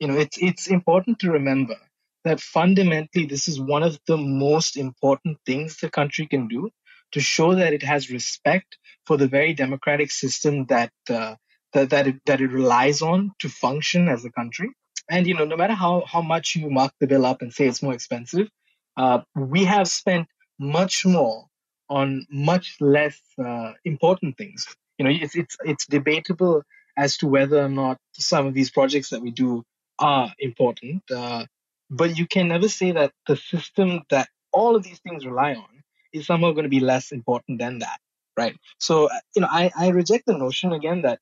You 0.00 0.08
know, 0.08 0.16
it's 0.16 0.38
it's 0.38 0.66
important 0.68 1.20
to 1.20 1.32
remember 1.32 1.76
that 2.24 2.40
fundamentally 2.40 3.26
this 3.26 3.48
is 3.48 3.60
one 3.60 3.82
of 3.82 3.98
the 4.06 4.16
most 4.16 4.76
important 4.76 5.38
things 5.46 5.76
the 5.76 5.90
country 5.90 6.26
can 6.26 6.48
do 6.48 6.70
to 7.12 7.20
show 7.20 7.54
that 7.54 7.72
it 7.72 7.82
has 7.82 8.10
respect 8.10 8.78
for 9.06 9.16
the 9.16 9.26
very 9.26 9.54
democratic 9.54 10.10
system 10.10 10.66
that 10.66 10.92
uh, 11.10 11.34
that 11.72 11.90
that 11.90 12.06
it, 12.06 12.16
that 12.26 12.40
it 12.40 12.50
relies 12.50 13.02
on 13.02 13.32
to 13.40 13.48
function 13.48 14.08
as 14.08 14.24
a 14.24 14.30
country. 14.30 14.70
And 15.10 15.26
you 15.26 15.34
know, 15.34 15.44
no 15.44 15.56
matter 15.56 15.74
how 15.74 16.04
how 16.06 16.22
much 16.22 16.54
you 16.54 16.70
mark 16.70 16.92
the 17.00 17.06
bill 17.06 17.26
up 17.26 17.42
and 17.42 17.52
say 17.52 17.66
it's 17.66 17.82
more 17.82 17.94
expensive, 17.94 18.48
uh, 18.96 19.20
we 19.34 19.64
have 19.64 19.88
spent 19.88 20.28
much 20.58 21.06
more 21.06 21.46
on 21.88 22.26
much 22.30 22.76
less 22.80 23.18
uh, 23.42 23.72
important 23.84 24.36
things. 24.36 24.66
You 24.98 25.04
know, 25.04 25.10
it's 25.10 25.34
it's 25.34 25.56
it's 25.64 25.86
debatable 25.86 26.62
as 26.96 27.16
to 27.18 27.26
whether 27.26 27.62
or 27.62 27.68
not 27.68 27.98
some 28.12 28.46
of 28.46 28.54
these 28.54 28.70
projects 28.70 29.10
that 29.10 29.22
we 29.22 29.30
do 29.30 29.64
are 29.98 30.32
important. 30.38 31.02
Uh, 31.10 31.46
but 31.90 32.18
you 32.18 32.26
can 32.26 32.48
never 32.48 32.68
say 32.68 32.92
that 32.92 33.12
the 33.26 33.36
system 33.36 34.02
that 34.10 34.28
all 34.52 34.76
of 34.76 34.82
these 34.82 35.00
things 35.00 35.24
rely 35.26 35.54
on 35.54 35.82
is 36.12 36.26
somehow 36.26 36.52
going 36.52 36.64
to 36.64 36.70
be 36.70 36.80
less 36.80 37.12
important 37.12 37.58
than 37.58 37.80
that, 37.80 37.98
right? 38.36 38.56
So, 38.78 39.06
uh, 39.06 39.18
you 39.34 39.42
know, 39.42 39.48
I, 39.50 39.70
I 39.76 39.88
reject 39.88 40.26
the 40.26 40.36
notion 40.36 40.72
again 40.72 41.02
that, 41.02 41.20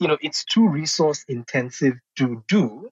you 0.00 0.08
know, 0.08 0.18
it's 0.20 0.44
too 0.44 0.68
resource 0.68 1.24
intensive 1.28 1.94
to 2.16 2.42
do. 2.48 2.90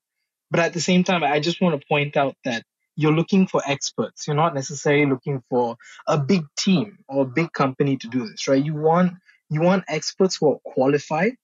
But 0.51 0.61
at 0.61 0.73
the 0.73 0.81
same 0.81 1.05
time, 1.05 1.25
I 1.25 1.41
just 1.41 1.61
want 1.61 1.81
to 1.81 1.87
point 1.89 2.17
out 2.17 2.37
that 2.45 2.63
you're 2.97 3.13
looking 3.13 3.47
for 3.47 3.63
experts. 3.67 4.27
You're 4.27 4.37
not 4.37 4.55
necessarily 4.55 5.07
looking 5.07 5.43
for 5.51 5.77
a 6.07 6.19
big 6.19 6.45
team 6.57 6.99
or 7.09 7.23
a 7.23 7.27
big 7.27 7.53
company 7.53 7.97
to 7.99 8.09
do 8.09 8.29
this, 8.29 8.49
right? 8.49 8.65
You 8.65 8.75
want 8.75 9.15
you 9.49 9.61
want 9.61 9.85
experts 9.89 10.37
who 10.37 10.53
are 10.53 10.59
qualified 10.65 11.35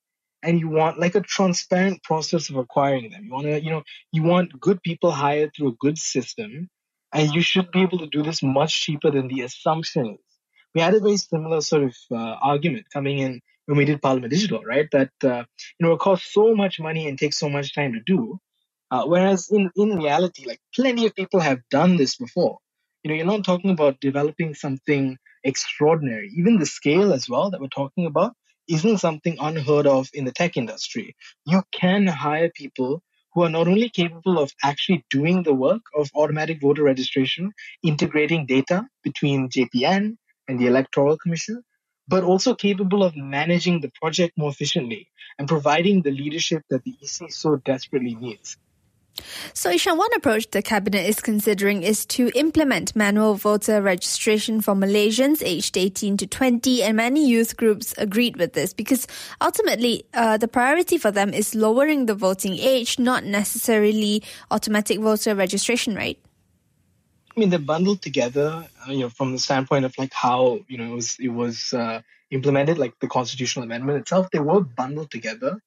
and 0.42 0.59
you 0.59 0.68
want 0.68 0.98
like 0.98 1.14
a 1.14 1.20
transparent 1.20 2.02
process 2.02 2.50
of 2.50 2.57
acquiring 2.57 3.11
them. 3.11 3.24
You 3.24 3.33
want 3.33 3.46
to, 3.46 3.62
you 3.62 3.70
know, 3.70 3.83
you 4.11 4.22
want 4.22 4.59
good 4.61 4.83
people 4.83 5.11
hired 5.11 5.52
through 5.55 5.68
a 5.68 5.76
good 5.81 5.98
system, 5.98 6.68
and 7.12 7.35
you 7.35 7.42
should 7.42 7.70
be 7.70 7.83
able 7.83 7.98
to 7.98 8.07
do 8.07 8.22
this 8.22 8.42
much 8.42 8.83
cheaper 8.83 9.11
than 9.11 9.28
the 9.28 9.42
assumption 9.42 10.07
is. 10.14 10.38
We 10.74 10.81
had 10.81 10.94
a 10.94 11.00
very 11.00 11.18
similar 11.18 11.61
sort 11.61 11.85
of 11.85 11.96
uh, 12.11 12.37
argument 12.42 12.87
coming 12.92 13.18
in 13.18 13.40
when 13.66 13.76
we 13.78 13.85
did 13.85 14.02
Parlimen 14.02 14.31
Digital, 14.31 14.62
right? 14.64 14.88
That 14.92 15.12
uh, 15.22 15.44
you 15.78 15.87
know 15.87 15.92
it 15.92 16.00
costs 16.00 16.33
so 16.33 16.55
much 16.55 16.81
money 16.81 17.09
and 17.09 17.18
takes 17.18 17.38
so 17.38 17.48
much 17.48 17.74
time 17.74 17.92
to 17.92 18.00
do, 18.00 18.38
uh, 18.90 19.05
whereas 19.07 19.48
in 19.50 19.70
in 19.76 19.96
reality, 19.96 20.44
like 20.46 20.61
plenty 20.74 21.07
of 21.07 21.14
people 21.14 21.40
have 21.40 21.61
done 21.70 21.96
this 21.96 22.16
before. 22.16 22.59
You 23.02 23.11
know, 23.11 23.16
you're 23.16 23.26
not 23.26 23.44
talking 23.44 23.70
about 23.70 24.00
developing 24.00 24.55
something 24.55 25.18
extraordinary. 25.44 26.31
Even 26.37 26.59
the 26.59 26.66
scale 26.66 27.12
as 27.12 27.28
well 27.28 27.50
that 27.50 27.61
we're 27.61 27.68
talking 27.68 28.07
about 28.07 28.33
isn't 28.72 28.98
something 28.98 29.37
unheard 29.38 29.87
of 29.87 30.08
in 30.14 30.24
the 30.24 30.32
tech 30.32 30.56
industry. 30.56 31.14
You 31.46 31.62
can 31.72 32.06
hire 32.06 32.50
people 32.50 33.02
who 33.35 33.42
are 33.42 33.50
not 33.50 33.68
only 33.68 33.88
capable 33.88 34.38
of 34.38 34.52
actually 34.62 35.04
doing 35.11 35.42
the 35.42 35.54
work 35.54 35.82
of 35.94 36.11
automatic 36.14 36.61
voter 36.61 36.82
registration, 36.82 37.52
integrating 37.82 38.46
data 38.46 38.87
between 39.02 39.48
JPN 39.48 40.16
and 40.48 40.58
the 40.58 40.66
Electoral 40.66 41.18
Commission, 41.18 41.62
but 42.08 42.24
also 42.24 42.54
capable 42.54 43.02
of 43.02 43.16
managing 43.16 43.80
the 43.80 43.90
project 44.00 44.37
more 44.37 44.50
efficiently 44.50 45.08
and 45.38 45.48
providing 45.48 46.02
the 46.02 46.11
leadership 46.11 46.62
that 46.68 46.82
the 46.85 46.94
EC 47.02 47.30
so 47.30 47.56
desperately 47.56 48.14
needs. 48.14 48.56
So, 49.53 49.70
Eshaan, 49.70 49.98
one 49.98 50.12
approach 50.16 50.51
the 50.51 50.62
cabinet 50.62 51.07
is 51.07 51.20
considering 51.20 51.83
is 51.83 52.07
to 52.07 52.31
implement 52.35 52.96
manual 52.96 53.35
voter 53.35 53.83
registration 53.83 54.61
for 54.61 54.75
Malaysians 54.75 55.42
aged 55.44 55.77
18 55.77 56.16
to 56.18 56.27
20, 56.27 56.83
and 56.83 56.96
many 56.96 57.27
youth 57.29 57.57
groups 57.57 57.94
agreed 57.98 58.37
with 58.37 58.55
this 58.55 58.72
because 58.72 59.07
ultimately 59.40 60.05
uh, 60.14 60.38
the 60.38 60.48
priority 60.48 60.96
for 60.96 61.11
them 61.11 61.35
is 61.35 61.55
lowering 61.55 62.07
the 62.07 62.14
voting 62.14 62.59
age, 62.59 62.98
not 62.98 63.25
necessarily 63.25 64.22
automatic 64.51 64.98
voter 64.98 65.35
registration 65.35 65.94
rate. 65.94 66.18
I 67.37 67.40
mean, 67.40 67.51
they're 67.51 67.59
bundled 67.59 68.03
together, 68.03 68.66
uh, 68.87 68.92
you 68.92 69.01
know, 69.01 69.09
from 69.09 69.33
the 69.33 69.38
standpoint 69.38 69.85
of 69.85 69.96
like 69.98 70.12
how 70.12 70.61
you 70.68 70.77
know 70.79 70.92
it 70.92 70.94
was 70.94 71.16
it 71.18 71.29
was 71.29 71.72
uh, 71.72 72.03
implemented, 72.31 72.79
like 72.79 72.98
the 73.01 73.09
constitutional 73.09 73.64
amendment 73.64 74.01
itself. 74.01 74.31
They 74.31 74.40
were 74.40 74.61
bundled 74.61 75.11
together. 75.11 75.59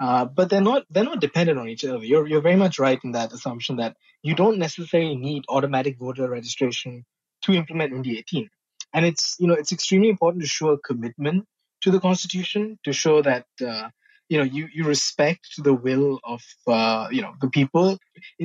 Uh, 0.00 0.24
but 0.24 0.48
they're 0.48 0.62
not 0.62 0.84
they're 0.88 1.04
not 1.04 1.20
dependent 1.20 1.58
on 1.58 1.68
each 1.68 1.84
other. 1.84 1.98
You're 1.98 2.26
you're 2.26 2.40
very 2.40 2.56
much 2.56 2.78
right 2.78 2.98
in 3.04 3.12
that 3.12 3.32
assumption 3.34 3.76
that 3.76 3.96
you 4.22 4.34
don't 4.34 4.58
necessarily 4.58 5.14
need 5.14 5.44
automatic 5.48 5.98
voter 5.98 6.28
registration 6.28 7.04
to 7.42 7.52
implement 7.52 7.92
Undi 7.92 8.18
18. 8.18 8.48
And 8.94 9.04
it's 9.04 9.36
you 9.38 9.46
know 9.46 9.54
it's 9.54 9.72
extremely 9.72 10.08
important 10.08 10.42
to 10.42 10.48
show 10.48 10.70
a 10.70 10.78
commitment 10.78 11.44
to 11.82 11.90
the 11.90 12.00
constitution 12.00 12.78
to 12.84 12.94
show 12.94 13.20
that 13.20 13.44
uh, 13.66 13.90
you 14.30 14.38
know 14.38 14.44
you 14.44 14.68
you 14.72 14.84
respect 14.84 15.46
the 15.58 15.74
will 15.74 16.18
of 16.24 16.40
uh, 16.66 17.08
you 17.10 17.20
know 17.20 17.34
the 17.42 17.50
people. 17.50 17.98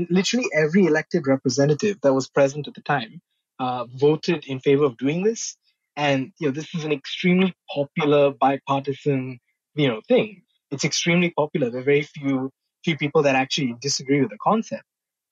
Literally 0.09 0.47
every 0.53 0.85
elected 0.85 1.25
representative 1.25 1.99
that 2.03 2.13
was 2.13 2.29
present 2.29 2.67
at 2.67 2.73
the 2.73 2.81
time 2.81 3.21
uh, 3.59 3.85
voted 3.85 4.45
in 4.45 4.59
favor 4.59 4.83
of 4.83 4.97
doing 4.97 5.23
this, 5.23 5.55
and 5.95 6.33
you 6.37 6.47
know 6.47 6.53
this 6.53 6.75
is 6.75 6.83
an 6.83 6.91
extremely 6.91 7.53
popular 7.73 8.31
bipartisan 8.31 9.39
you 9.73 9.87
know 9.87 10.01
thing 10.07 10.41
it's 10.71 10.85
extremely 10.85 11.31
popular. 11.31 11.69
There 11.69 11.81
are 11.81 11.83
very 11.83 12.03
few 12.03 12.51
few 12.83 12.97
people 12.97 13.23
that 13.23 13.35
actually 13.35 13.75
disagree 13.81 14.21
with 14.21 14.29
the 14.29 14.37
concept. 14.41 14.83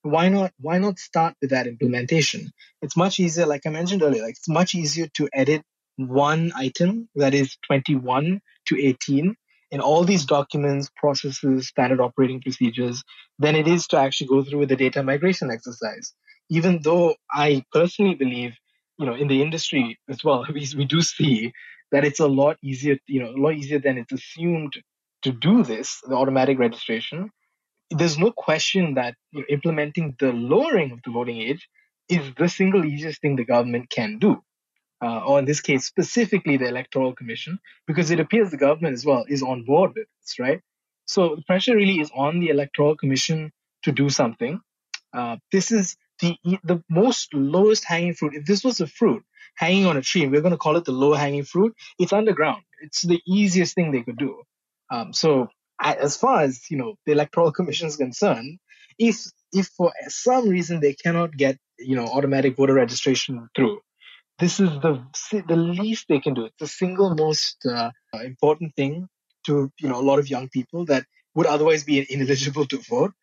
Why 0.01 0.29
not? 0.29 0.51
Why 0.59 0.77
not 0.79 0.99
start 0.99 1.35
with 1.41 1.51
that 1.51 1.67
implementation? 1.67 2.51
It's 2.81 2.97
much 2.97 3.19
easier, 3.19 3.45
like 3.45 3.61
I 3.65 3.69
mentioned 3.69 4.03
earlier. 4.03 4.23
Like 4.23 4.35
it's 4.37 4.49
much 4.49 4.75
easier 4.75 5.07
to 5.15 5.29
edit 5.33 5.63
one 5.97 6.51
item 6.55 7.07
that 7.15 7.33
is 7.33 7.57
21 7.67 8.41
to 8.67 8.79
18 8.79 9.35
in 9.71 9.81
all 9.81 10.03
these 10.03 10.25
documents, 10.25 10.89
processes, 10.95 11.67
standard 11.67 11.99
operating 11.99 12.41
procedures 12.41 13.03
than 13.39 13.55
it 13.55 13.67
is 13.67 13.87
to 13.87 13.97
actually 13.97 14.27
go 14.27 14.43
through 14.43 14.59
with 14.59 14.69
the 14.69 14.75
data 14.75 15.01
migration 15.01 15.49
exercise. 15.49 16.13
Even 16.49 16.79
though 16.83 17.15
I 17.31 17.63
personally 17.71 18.13
believe, 18.15 18.55
you 18.99 19.05
know, 19.05 19.15
in 19.15 19.27
the 19.27 19.41
industry 19.41 19.97
as 20.07 20.23
well, 20.23 20.45
we, 20.53 20.67
we 20.77 20.85
do 20.85 21.01
see 21.01 21.53
that 21.91 22.05
it's 22.05 22.19
a 22.19 22.27
lot 22.27 22.57
easier, 22.63 22.97
you 23.07 23.23
know, 23.23 23.29
a 23.29 23.39
lot 23.41 23.55
easier 23.55 23.79
than 23.79 23.97
it's 23.97 24.11
assumed 24.11 24.73
to 25.23 25.31
do 25.31 25.63
this, 25.63 26.01
the 26.07 26.15
automatic 26.15 26.59
registration, 26.59 27.31
there's 27.89 28.17
no 28.17 28.31
question 28.31 28.95
that 28.95 29.15
you 29.31 29.41
know, 29.41 29.45
implementing 29.49 30.15
the 30.19 30.31
lowering 30.31 30.91
of 30.91 30.99
the 31.03 31.11
voting 31.11 31.41
age 31.41 31.67
is 32.09 32.33
the 32.37 32.49
single 32.49 32.85
easiest 32.85 33.21
thing 33.21 33.35
the 33.35 33.45
government 33.45 33.89
can 33.89 34.19
do. 34.19 34.41
Uh, 35.03 35.19
or 35.25 35.39
in 35.39 35.45
this 35.45 35.59
case, 35.59 35.85
specifically 35.85 36.55
the 36.55 36.67
Electoral 36.67 37.13
Commission, 37.13 37.59
because 37.87 38.09
it 38.09 38.19
appears 38.21 38.51
the 38.51 38.57
government 38.57 38.93
as 38.93 39.05
well 39.05 39.25
is 39.27 39.43
on 39.43 39.65
board 39.65 39.91
with 39.95 40.07
this, 40.21 40.39
right? 40.39 40.61
So 41.05 41.35
the 41.35 41.41
pressure 41.43 41.75
really 41.75 41.99
is 41.99 42.09
on 42.15 42.39
the 42.39 42.49
Electoral 42.49 42.95
Commission 42.95 43.51
to 43.83 43.91
do 43.91 44.09
something. 44.09 44.61
Uh, 45.11 45.37
this 45.51 45.71
is 45.71 45.97
the 46.21 46.37
the 46.63 46.81
most 46.89 47.33
lowest 47.33 47.83
hanging 47.85 48.13
fruit. 48.13 48.33
If 48.33 48.45
this 48.45 48.63
was 48.63 48.79
a 48.79 48.87
fruit 48.87 49.23
hanging 49.55 49.85
on 49.85 49.97
a 49.97 50.01
tree, 50.01 50.25
we're 50.27 50.41
going 50.41 50.51
to 50.51 50.57
call 50.57 50.77
it 50.77 50.85
the 50.85 50.91
low 50.91 51.13
hanging 51.13 51.43
fruit. 51.43 51.75
It's 51.99 52.13
underground. 52.13 52.63
It's 52.81 53.01
the 53.01 53.21
easiest 53.27 53.75
thing 53.75 53.91
they 53.91 54.03
could 54.03 54.17
do. 54.17 54.41
Um, 54.93 55.11
so 55.11 55.47
as 55.81 56.17
far 56.17 56.41
as 56.41 56.69
you 56.69 56.77
know 56.77 56.95
the 57.05 57.13
electoral 57.13 57.51
commission 57.51 57.87
is 57.87 57.97
concerned, 57.97 58.59
if 58.99 59.17
if 59.51 59.67
for 59.77 59.91
some 60.07 60.47
reason 60.47 60.79
they 60.79 60.93
cannot 60.93 61.35
get 61.35 61.57
you 61.79 61.95
know 61.95 62.05
automatic 62.05 62.55
voter 62.55 62.75
registration 62.75 63.49
through, 63.55 63.79
this 64.39 64.59
is 64.59 64.69
the 64.85 64.93
the 65.47 65.55
least 65.55 66.05
they 66.09 66.19
can 66.19 66.35
do. 66.35 66.45
It's 66.45 66.59
the 66.59 66.67
single 66.67 67.15
most 67.15 67.65
uh, 67.65 67.89
important 68.23 68.75
thing 68.75 69.07
to 69.47 69.71
you 69.79 69.89
know 69.89 69.99
a 69.99 70.07
lot 70.09 70.19
of 70.19 70.29
young 70.29 70.47
people 70.49 70.85
that 70.85 71.05
would 71.33 71.47
otherwise 71.47 71.83
be 71.83 72.05
ineligible 72.17 72.65
to 72.67 72.77
vote, 72.77 73.13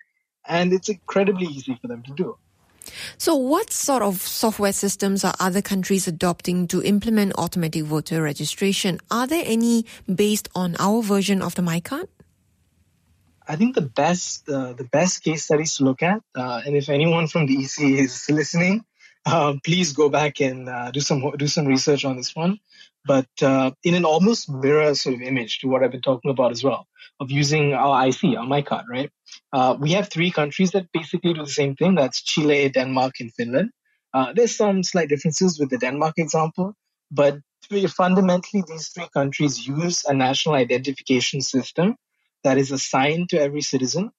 and 0.47 0.73
it's 0.73 0.89
incredibly 0.89 1.47
easy 1.47 1.79
for 1.81 1.87
them 1.87 2.03
to 2.03 2.15
do. 2.15 2.37
So, 3.19 3.35
what 3.35 3.73
sort 3.73 4.03
of 4.03 4.21
software 4.21 4.73
systems 4.73 5.25
are 5.25 5.35
other 5.41 5.63
countries 5.63 6.09
adopting 6.09 6.67
to 6.69 6.83
implement 6.83 7.33
automatic 7.39 7.85
voter 7.85 8.23
registration? 8.23 8.99
Are 9.11 9.27
there 9.27 9.45
any 9.47 9.85
based 10.13 10.49
on 10.55 10.77
our 10.79 11.03
version 11.03 11.43
of 11.43 11.55
the 11.55 11.63
MyCard? 11.63 12.09
I 13.47 13.57
think 13.57 13.75
the 13.75 13.83
best 13.83 14.49
uh, 14.49 14.75
the 14.75 14.85
best 14.85 15.25
case 15.25 15.45
studies 15.45 15.77
to 15.77 15.85
look 15.85 16.03
at, 16.03 16.23
uh, 16.37 16.63
and 16.65 16.77
if 16.77 16.89
anyone 16.89 17.27
from 17.27 17.47
the 17.47 17.57
EC 17.65 17.99
is 17.99 18.31
listening, 18.31 18.85
uh, 19.27 19.55
please 19.65 19.93
go 19.93 20.09
back 20.09 20.41
and 20.41 20.69
uh, 20.69 20.91
do 20.91 21.01
some 21.01 21.33
do 21.37 21.47
some 21.47 21.67
research 21.67 22.05
on 22.05 22.17
this 22.17 22.35
one. 22.35 22.61
But 23.05 23.29
uh, 23.43 23.73
in 23.83 23.95
an 23.95 24.05
almost 24.05 24.51
mirror 24.51 24.95
sort 24.95 25.15
of 25.15 25.23
image 25.23 25.61
to 25.61 25.69
what 25.69 25.83
I've 25.83 25.91
been 25.91 26.03
talking 26.03 26.31
about 26.31 26.53
as 26.53 26.63
well, 26.63 26.87
of 27.19 27.31
using 27.31 27.73
our 27.73 28.07
IC, 28.07 28.37
our 28.37 28.47
MyCard, 28.47 28.85
right? 28.89 29.11
Uh, 29.53 29.77
we 29.79 29.93
have 29.93 30.09
three 30.09 30.31
countries 30.31 30.71
that 30.73 30.91
basically 30.93 31.35
do 31.35 31.43
the 31.43 31.51
same 31.51 31.75
thing. 31.77 31.95
That's 31.95 32.23
Chile, 32.23 32.69
Denmark, 32.69 33.15
and 33.21 33.33
Finland. 33.33 33.71
Uh, 34.13 34.33
there's 34.35 34.57
some 34.57 34.83
slight 34.83 35.09
differences 35.09 35.59
with 35.59 35.71
the 35.71 35.79
Denmark 35.79 36.15
example, 36.19 36.75
but 37.11 37.39
fundamentally, 37.89 38.65
these 38.67 38.89
three 38.89 39.09
countries 39.15 39.67
use 39.67 40.05
a 40.05 40.15
national 40.15 40.55
identification 40.55 41.41
system 41.41 41.97
that 42.45 42.59
is 42.59 42.73
assigned 42.73 43.29
to 43.31 43.41
every 43.41 43.61
citizen 43.61 44.11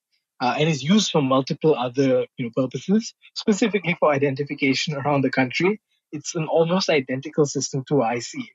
uh, 0.41 0.55
and 0.57 0.69
is 0.69 0.83
used 0.83 1.11
for 1.11 1.21
multiple 1.21 1.75
other 1.75 2.25
you 2.37 2.45
know, 2.45 2.51
purposes, 2.55 3.13
specifically 3.35 3.95
for 3.99 4.11
identification 4.11 4.95
around 4.95 5.21
the 5.21 5.29
country. 5.29 5.79
It's 6.11 6.35
an 6.35 6.47
almost 6.47 6.89
identical 6.89 7.45
system 7.45 7.83
to 7.87 8.01
IC. 8.03 8.45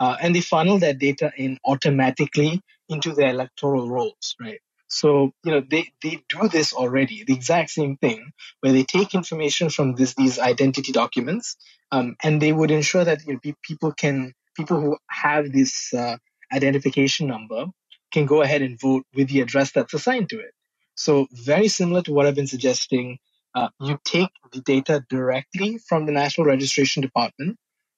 Uh, 0.00 0.16
and 0.20 0.34
they 0.34 0.40
funnel 0.40 0.78
that 0.78 0.98
data 0.98 1.32
in 1.36 1.58
automatically 1.64 2.60
into 2.88 3.12
their 3.14 3.30
electoral 3.30 3.88
rolls, 3.88 4.34
right? 4.40 4.60
So, 4.94 5.32
you 5.44 5.50
know, 5.50 5.60
they, 5.68 5.92
they 6.04 6.22
do 6.28 6.46
this 6.46 6.72
already, 6.72 7.24
the 7.24 7.34
exact 7.34 7.70
same 7.70 7.96
thing, 7.96 8.30
where 8.60 8.72
they 8.72 8.84
take 8.84 9.12
information 9.12 9.68
from 9.68 9.96
this, 9.96 10.14
these 10.14 10.38
identity 10.38 10.92
documents, 10.92 11.56
um, 11.90 12.14
and 12.22 12.40
they 12.40 12.52
would 12.52 12.70
ensure 12.70 13.04
that 13.04 13.26
you 13.26 13.32
know, 13.32 13.54
people 13.62 13.90
can, 13.92 14.34
people 14.56 14.80
who 14.80 14.96
have 15.10 15.50
this 15.50 15.92
uh, 15.92 16.16
identification 16.52 17.26
number 17.26 17.66
can 18.12 18.24
go 18.24 18.40
ahead 18.42 18.62
and 18.62 18.80
vote 18.80 19.04
with 19.16 19.28
the 19.30 19.40
address 19.40 19.72
that's 19.72 19.94
assigned 19.94 20.28
to 20.28 20.38
it. 20.38 20.52
So, 20.94 21.26
very 21.32 21.66
similar 21.66 22.02
to 22.02 22.12
what 22.12 22.26
I've 22.26 22.36
been 22.36 22.46
suggesting, 22.46 23.18
uh, 23.56 23.70
you 23.80 23.98
take 24.04 24.30
the 24.52 24.60
data 24.60 25.04
directly 25.10 25.78
from 25.88 26.06
the 26.06 26.12
National 26.12 26.46
Registration 26.46 27.02
Department, 27.02 27.56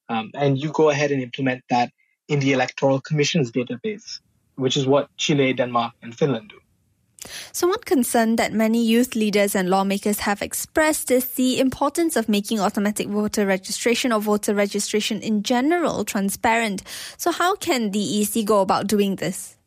um, 0.09 0.31
and 0.33 0.57
you 0.57 0.71
go 0.71 0.89
ahead 0.89 1.11
and 1.11 1.21
implement 1.21 1.61
that 1.69 1.91
in 2.27 2.39
the 2.39 2.53
Electoral 2.53 3.01
Commission's 3.01 3.51
database, 3.51 4.19
which 4.55 4.75
is 4.75 4.87
what 4.87 5.15
Chile, 5.17 5.53
Denmark, 5.53 5.93
and 6.01 6.17
Finland 6.17 6.49
do. 6.49 6.57
So, 7.51 7.67
one 7.67 7.81
concern 7.81 8.35
that 8.35 8.53
many 8.53 8.83
youth 8.83 9.15
leaders 9.15 9.55
and 9.55 9.69
lawmakers 9.69 10.19
have 10.19 10.41
expressed 10.41 11.09
is 11.09 11.31
the 11.31 11.59
importance 11.59 12.15
of 12.15 12.29
making 12.29 12.59
automatic 12.59 13.07
voter 13.07 13.45
registration 13.45 14.11
or 14.11 14.19
voter 14.19 14.53
registration 14.53 15.21
in 15.21 15.43
general 15.43 16.05
transparent. 16.05 16.83
So, 17.17 17.31
how 17.31 17.55
can 17.55 17.91
the 17.91 18.21
EC 18.21 18.45
go 18.45 18.61
about 18.61 18.87
doing 18.87 19.15
this? 19.15 19.57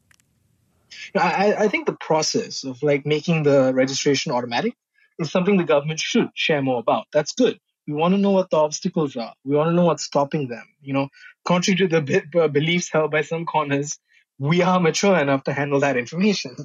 I, 1.17 1.55
I 1.59 1.69
think 1.69 1.87
the 1.87 1.97
process 2.01 2.65
of 2.65 2.83
like 2.83 3.05
making 3.05 3.43
the 3.43 3.73
registration 3.75 4.33
automatic 4.33 4.75
is 5.19 5.31
something 5.31 5.57
the 5.57 5.65
government 5.65 6.01
should 6.01 6.29
share 6.35 6.63
more 6.63 6.79
about. 6.79 7.07
That's 7.13 7.33
good. 7.33 7.59
We 7.87 7.95
want 7.95 8.15
to 8.15 8.19
know 8.19 8.31
what 8.31 8.51
the 8.51 8.59
obstacles 8.59 9.17
are. 9.17 9.35
We 9.45 9.57
want 9.57 9.71
to 9.71 9.75
know 9.75 9.87
what's 9.87 10.05
stopping 10.05 10.49
them. 10.49 10.65
You 10.81 10.93
know, 10.93 11.09
contrary 11.45 11.77
to 11.79 11.89
the 11.89 12.23
uh, 12.41 12.49
beliefs 12.49 12.91
held 12.93 13.11
by 13.11 13.23
some 13.23 13.45
corners, 13.45 13.99
we 14.39 14.63
are 14.63 14.79
mature 14.79 15.19
enough 15.19 15.45
to 15.45 15.53
handle 15.53 15.81
that 15.81 15.97
information. 15.97 16.57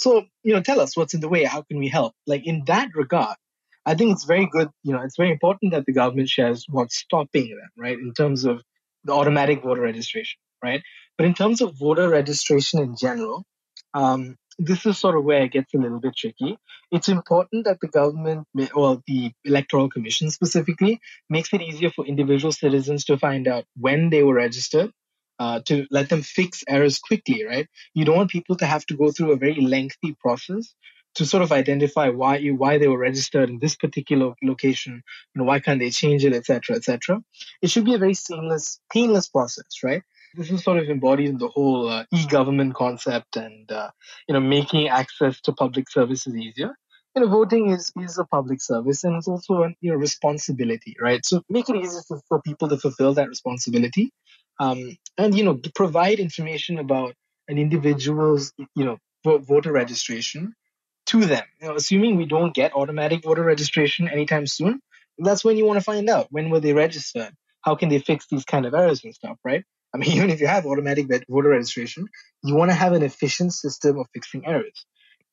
So, 0.00 0.24
you 0.42 0.54
know, 0.54 0.62
tell 0.62 0.80
us 0.80 0.96
what's 0.96 1.12
in 1.12 1.20
the 1.20 1.28
way. 1.28 1.44
How 1.44 1.60
can 1.60 1.78
we 1.78 1.88
help? 1.88 2.14
Like 2.26 2.46
in 2.46 2.62
that 2.66 2.88
regard, 2.94 3.36
I 3.84 3.94
think 3.94 4.12
it's 4.12 4.24
very 4.24 4.46
good. 4.46 4.70
You 4.82 4.94
know, 4.94 5.02
it's 5.02 5.16
very 5.16 5.30
important 5.30 5.72
that 5.72 5.84
the 5.84 5.92
government 5.92 6.30
shares 6.30 6.64
what's 6.70 6.96
stopping 6.96 7.50
them, 7.50 7.68
right? 7.76 7.98
In 7.98 8.14
terms 8.14 8.46
of 8.46 8.62
the 9.04 9.12
automatic 9.12 9.62
voter 9.62 9.82
registration, 9.82 10.38
right? 10.64 10.82
But 11.18 11.26
in 11.26 11.34
terms 11.34 11.60
of 11.60 11.78
voter 11.78 12.08
registration 12.08 12.80
in 12.80 12.96
general, 12.96 13.44
um, 13.92 14.36
this 14.58 14.86
is 14.86 14.98
sort 14.98 15.18
of 15.18 15.24
where 15.24 15.42
it 15.42 15.52
gets 15.52 15.74
a 15.74 15.78
little 15.78 16.00
bit 16.00 16.16
tricky. 16.16 16.56
It's 16.90 17.08
important 17.08 17.66
that 17.66 17.78
the 17.82 17.88
government, 17.88 18.46
or 18.74 19.02
the 19.06 19.32
Electoral 19.44 19.90
Commission 19.90 20.30
specifically, 20.30 20.98
makes 21.28 21.52
it 21.52 21.60
easier 21.60 21.90
for 21.90 22.06
individual 22.06 22.52
citizens 22.52 23.04
to 23.04 23.18
find 23.18 23.46
out 23.46 23.64
when 23.76 24.08
they 24.08 24.22
were 24.22 24.34
registered 24.34 24.92
uh, 25.40 25.60
to 25.64 25.86
let 25.90 26.10
them 26.10 26.22
fix 26.22 26.62
errors 26.68 26.98
quickly, 26.98 27.44
right? 27.44 27.66
You 27.94 28.04
don't 28.04 28.16
want 28.16 28.30
people 28.30 28.56
to 28.56 28.66
have 28.66 28.84
to 28.86 28.96
go 28.96 29.10
through 29.10 29.32
a 29.32 29.36
very 29.36 29.60
lengthy 29.60 30.14
process 30.20 30.74
to 31.14 31.24
sort 31.24 31.42
of 31.42 31.50
identify 31.50 32.08
why 32.08 32.36
you 32.36 32.54
why 32.54 32.78
they 32.78 32.88
were 32.88 32.98
registered 32.98 33.48
in 33.48 33.58
this 33.58 33.74
particular 33.74 34.34
location. 34.42 35.02
Know, 35.34 35.44
why 35.44 35.58
can't 35.60 35.80
they 35.80 35.90
change 35.90 36.24
it, 36.24 36.34
etc., 36.34 36.76
etc. 36.76 37.20
It 37.62 37.70
should 37.70 37.86
be 37.86 37.94
a 37.94 37.98
very 37.98 38.14
seamless, 38.14 38.80
painless 38.92 39.28
process, 39.28 39.82
right? 39.82 40.02
This 40.34 40.50
is 40.50 40.62
sort 40.62 40.78
of 40.78 40.88
embodied 40.88 41.30
in 41.30 41.38
the 41.38 41.48
whole 41.48 41.88
uh, 41.88 42.04
e-government 42.12 42.74
concept 42.74 43.36
and 43.36 43.72
uh, 43.72 43.90
you 44.28 44.34
know 44.34 44.40
making 44.40 44.88
access 44.88 45.40
to 45.42 45.52
public 45.52 45.90
services 45.90 46.36
easier. 46.36 46.72
You 47.16 47.22
know, 47.22 47.28
voting 47.28 47.70
is 47.70 47.90
is 47.96 48.18
a 48.18 48.26
public 48.26 48.60
service 48.60 49.04
and 49.04 49.16
it's 49.16 49.26
also 49.26 49.62
a 49.62 49.68
you 49.80 49.90
know 49.90 49.96
responsibility, 49.96 50.96
right? 51.00 51.24
So 51.24 51.42
make 51.48 51.70
it 51.70 51.76
easier 51.76 52.02
for, 52.06 52.20
for 52.28 52.42
people 52.42 52.68
to 52.68 52.76
fulfill 52.76 53.14
that 53.14 53.28
responsibility 53.28 54.12
um, 54.60 54.96
and 55.18 55.36
you 55.36 55.42
know 55.42 55.58
provide 55.74 56.20
information 56.20 56.78
about 56.78 57.14
an 57.48 57.58
individual's 57.58 58.52
you 58.76 58.84
know 58.84 58.98
voter 59.24 59.72
registration 59.72 60.54
to 61.06 61.24
them. 61.24 61.42
You 61.60 61.68
know, 61.68 61.74
assuming 61.74 62.16
we 62.16 62.26
don't 62.26 62.54
get 62.54 62.76
automatic 62.76 63.24
voter 63.24 63.42
registration 63.42 64.08
anytime 64.08 64.46
soon, 64.46 64.80
that's 65.18 65.44
when 65.44 65.56
you 65.56 65.66
want 65.66 65.78
to 65.78 65.84
find 65.84 66.08
out 66.08 66.28
when 66.30 66.50
were 66.50 66.60
they 66.60 66.74
registered, 66.74 67.32
how 67.62 67.74
can 67.74 67.88
they 67.88 67.98
fix 67.98 68.26
these 68.30 68.44
kind 68.44 68.66
of 68.66 68.74
errors 68.74 69.02
and 69.02 69.14
stuff, 69.14 69.36
right? 69.44 69.64
I 69.92 69.98
mean, 69.98 70.10
even 70.16 70.30
if 70.30 70.40
you 70.40 70.46
have 70.46 70.66
automatic 70.66 71.06
voter 71.28 71.48
registration, 71.48 72.06
you 72.44 72.54
want 72.54 72.70
to 72.70 72.76
have 72.76 72.92
an 72.92 73.02
efficient 73.02 73.52
system 73.52 73.98
of 73.98 74.06
fixing 74.14 74.46
errors 74.46 74.86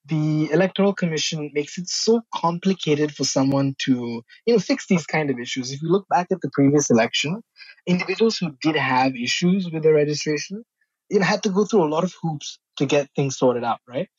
the 0.08 0.50
electoral 0.52 0.94
commission 0.94 1.52
makes 1.54 1.78
it 1.78 1.88
so 1.90 2.22
complicated 2.34 3.14
for 3.14 3.24
someone 3.24 3.76
to 3.80 4.24
you 4.46 4.54
know 4.54 4.60
fix 4.60 4.88
these 4.88 5.06
kind 5.06 5.30
of 5.30 5.40
issues. 5.40 5.72
If 5.72 5.82
you 5.82 5.90
look 5.90 6.08
back 6.10 6.28
at 6.32 6.42
the 6.42 6.50
previous 6.54 6.90
election 6.90 7.42
individuals 7.86 8.38
who 8.38 8.56
did 8.62 8.76
have 8.76 9.16
issues 9.16 9.70
with 9.72 9.84
their 9.84 9.94
registration 9.94 10.64
you 11.10 11.20
know 11.20 11.26
had 11.26 11.44
to 11.44 11.50
go 11.50 11.66
through 11.66 11.84
a 11.84 11.94
lot 11.96 12.04
of 12.04 12.14
hoops 12.22 12.60
to 12.78 12.86
get 12.86 13.10
things 13.16 13.38
sorted 13.38 13.64
out 13.64 13.80
right? 13.88 14.10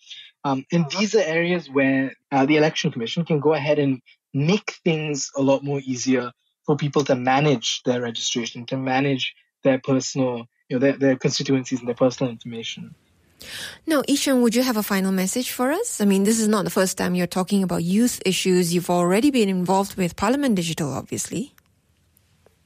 Um, 0.45 0.65
and 0.73 0.91
these 0.91 1.15
are 1.15 1.21
areas 1.21 1.69
where 1.69 2.13
uh, 2.33 2.47
the 2.47 2.57
election 2.57 2.93
commission 2.93 3.25
can 3.25 3.41
go 3.41 3.55
ahead 3.55 3.79
and 3.79 4.01
make 4.33 4.75
things 4.85 5.31
a 5.37 5.43
lot 5.43 5.65
more 5.65 5.81
easier 5.81 6.33
for 6.65 6.77
people 6.77 7.03
to 7.05 7.15
manage 7.15 7.83
their 7.85 8.01
registration 8.01 8.67
to 8.67 8.77
manage 8.77 9.35
their 9.65 9.81
personal 9.83 10.47
you 10.69 10.77
know 10.77 10.81
their, 10.81 10.97
their 10.97 11.17
constituencies 11.17 11.81
and 11.81 11.89
their 11.89 11.95
personal 11.95 12.31
information 12.31 12.95
now, 13.87 14.03
Eshaan, 14.03 14.43
would 14.43 14.55
you 14.55 14.63
have 14.63 14.77
a 14.77 14.83
final 14.83 15.13
message 15.13 15.51
for 15.51 15.71
us? 15.71 16.01
I 16.01 16.05
mean, 16.05 16.25
this 16.25 16.41
is 16.41 16.49
not 16.49 16.65
the 16.65 16.71
first 16.71 16.99
time 16.99 17.15
you're 17.15 17.27
talking 17.27 17.63
about 17.63 17.85
youth 17.85 18.21
issues. 18.27 18.75
You've 18.75 18.91
already 18.91 19.31
been 19.31 19.49
involved 19.49 19.97
with 19.97 20.17
Parlimen 20.17 20.55
Digital, 20.55 20.93
obviously. 20.93 21.55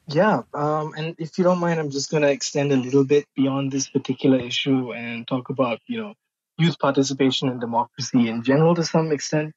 Yeah, 0.08 0.42
um, 0.52 0.94
and 0.96 1.14
if 1.18 1.38
you 1.38 1.44
don't 1.44 1.60
mind, 1.60 1.78
I'm 1.78 1.90
just 1.90 2.10
going 2.10 2.22
to 2.22 2.30
extend 2.30 2.72
a 2.72 2.76
little 2.76 3.04
bit 3.04 3.26
beyond 3.36 3.70
this 3.70 3.88
particular 3.88 4.38
issue 4.38 4.92
and 4.92 5.26
talk 5.26 5.48
about, 5.48 5.80
you 5.86 6.00
know, 6.00 6.14
youth 6.58 6.78
participation 6.78 7.48
in 7.48 7.60
democracy 7.60 8.28
in 8.28 8.42
general 8.42 8.74
to 8.74 8.84
some 8.84 9.12
extent. 9.12 9.54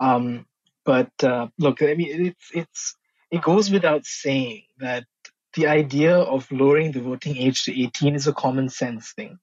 Um, 0.00 0.46
but 0.84 1.10
uh, 1.22 1.48
look, 1.58 1.82
I 1.82 1.94
mean, 1.94 2.26
it's 2.26 2.50
it's 2.54 2.96
it 3.30 3.42
goes 3.42 3.70
without 3.70 4.06
saying 4.06 4.62
that 4.78 5.04
the 5.54 5.66
idea 5.66 6.16
of 6.16 6.50
lowering 6.50 6.92
the 6.92 7.00
voting 7.00 7.36
age 7.36 7.64
to 7.64 7.82
18 7.82 8.14
is 8.14 8.26
a 8.26 8.32
common 8.32 8.68
sense 8.68 9.12
thing. 9.12 9.38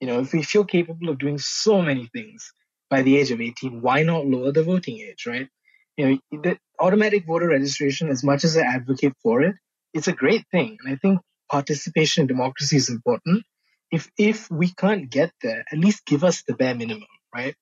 You 0.00 0.06
know, 0.06 0.20
if 0.20 0.32
we 0.32 0.42
feel 0.42 0.64
capable 0.64 1.08
of 1.08 1.18
doing 1.18 1.38
so 1.38 1.80
many 1.80 2.08
things 2.12 2.52
by 2.90 3.02
the 3.02 3.16
age 3.16 3.30
of 3.30 3.40
18, 3.40 3.80
why 3.80 4.02
not 4.02 4.26
lower 4.26 4.52
the 4.52 4.62
voting 4.62 5.00
age, 5.00 5.26
right? 5.26 5.48
You 5.96 6.20
know, 6.30 6.40
the 6.42 6.58
automatic 6.78 7.26
voter 7.26 7.48
registration, 7.48 8.08
as 8.10 8.22
much 8.22 8.44
as 8.44 8.56
I 8.56 8.62
advocate 8.62 9.14
for 9.22 9.42
it, 9.42 9.54
it's 9.94 10.08
a 10.08 10.12
great 10.12 10.44
thing. 10.50 10.76
And 10.84 10.92
I 10.92 10.96
think 10.96 11.20
participation 11.50 12.22
in 12.22 12.26
democracy 12.26 12.76
is 12.76 12.90
important. 12.90 13.44
If 13.90 14.10
if 14.18 14.50
we 14.50 14.72
can't 14.72 15.08
get 15.08 15.32
there, 15.42 15.64
at 15.72 15.78
least 15.78 16.04
give 16.04 16.24
us 16.24 16.42
the 16.42 16.54
bare 16.54 16.74
minimum, 16.74 17.08
right? 17.34 17.54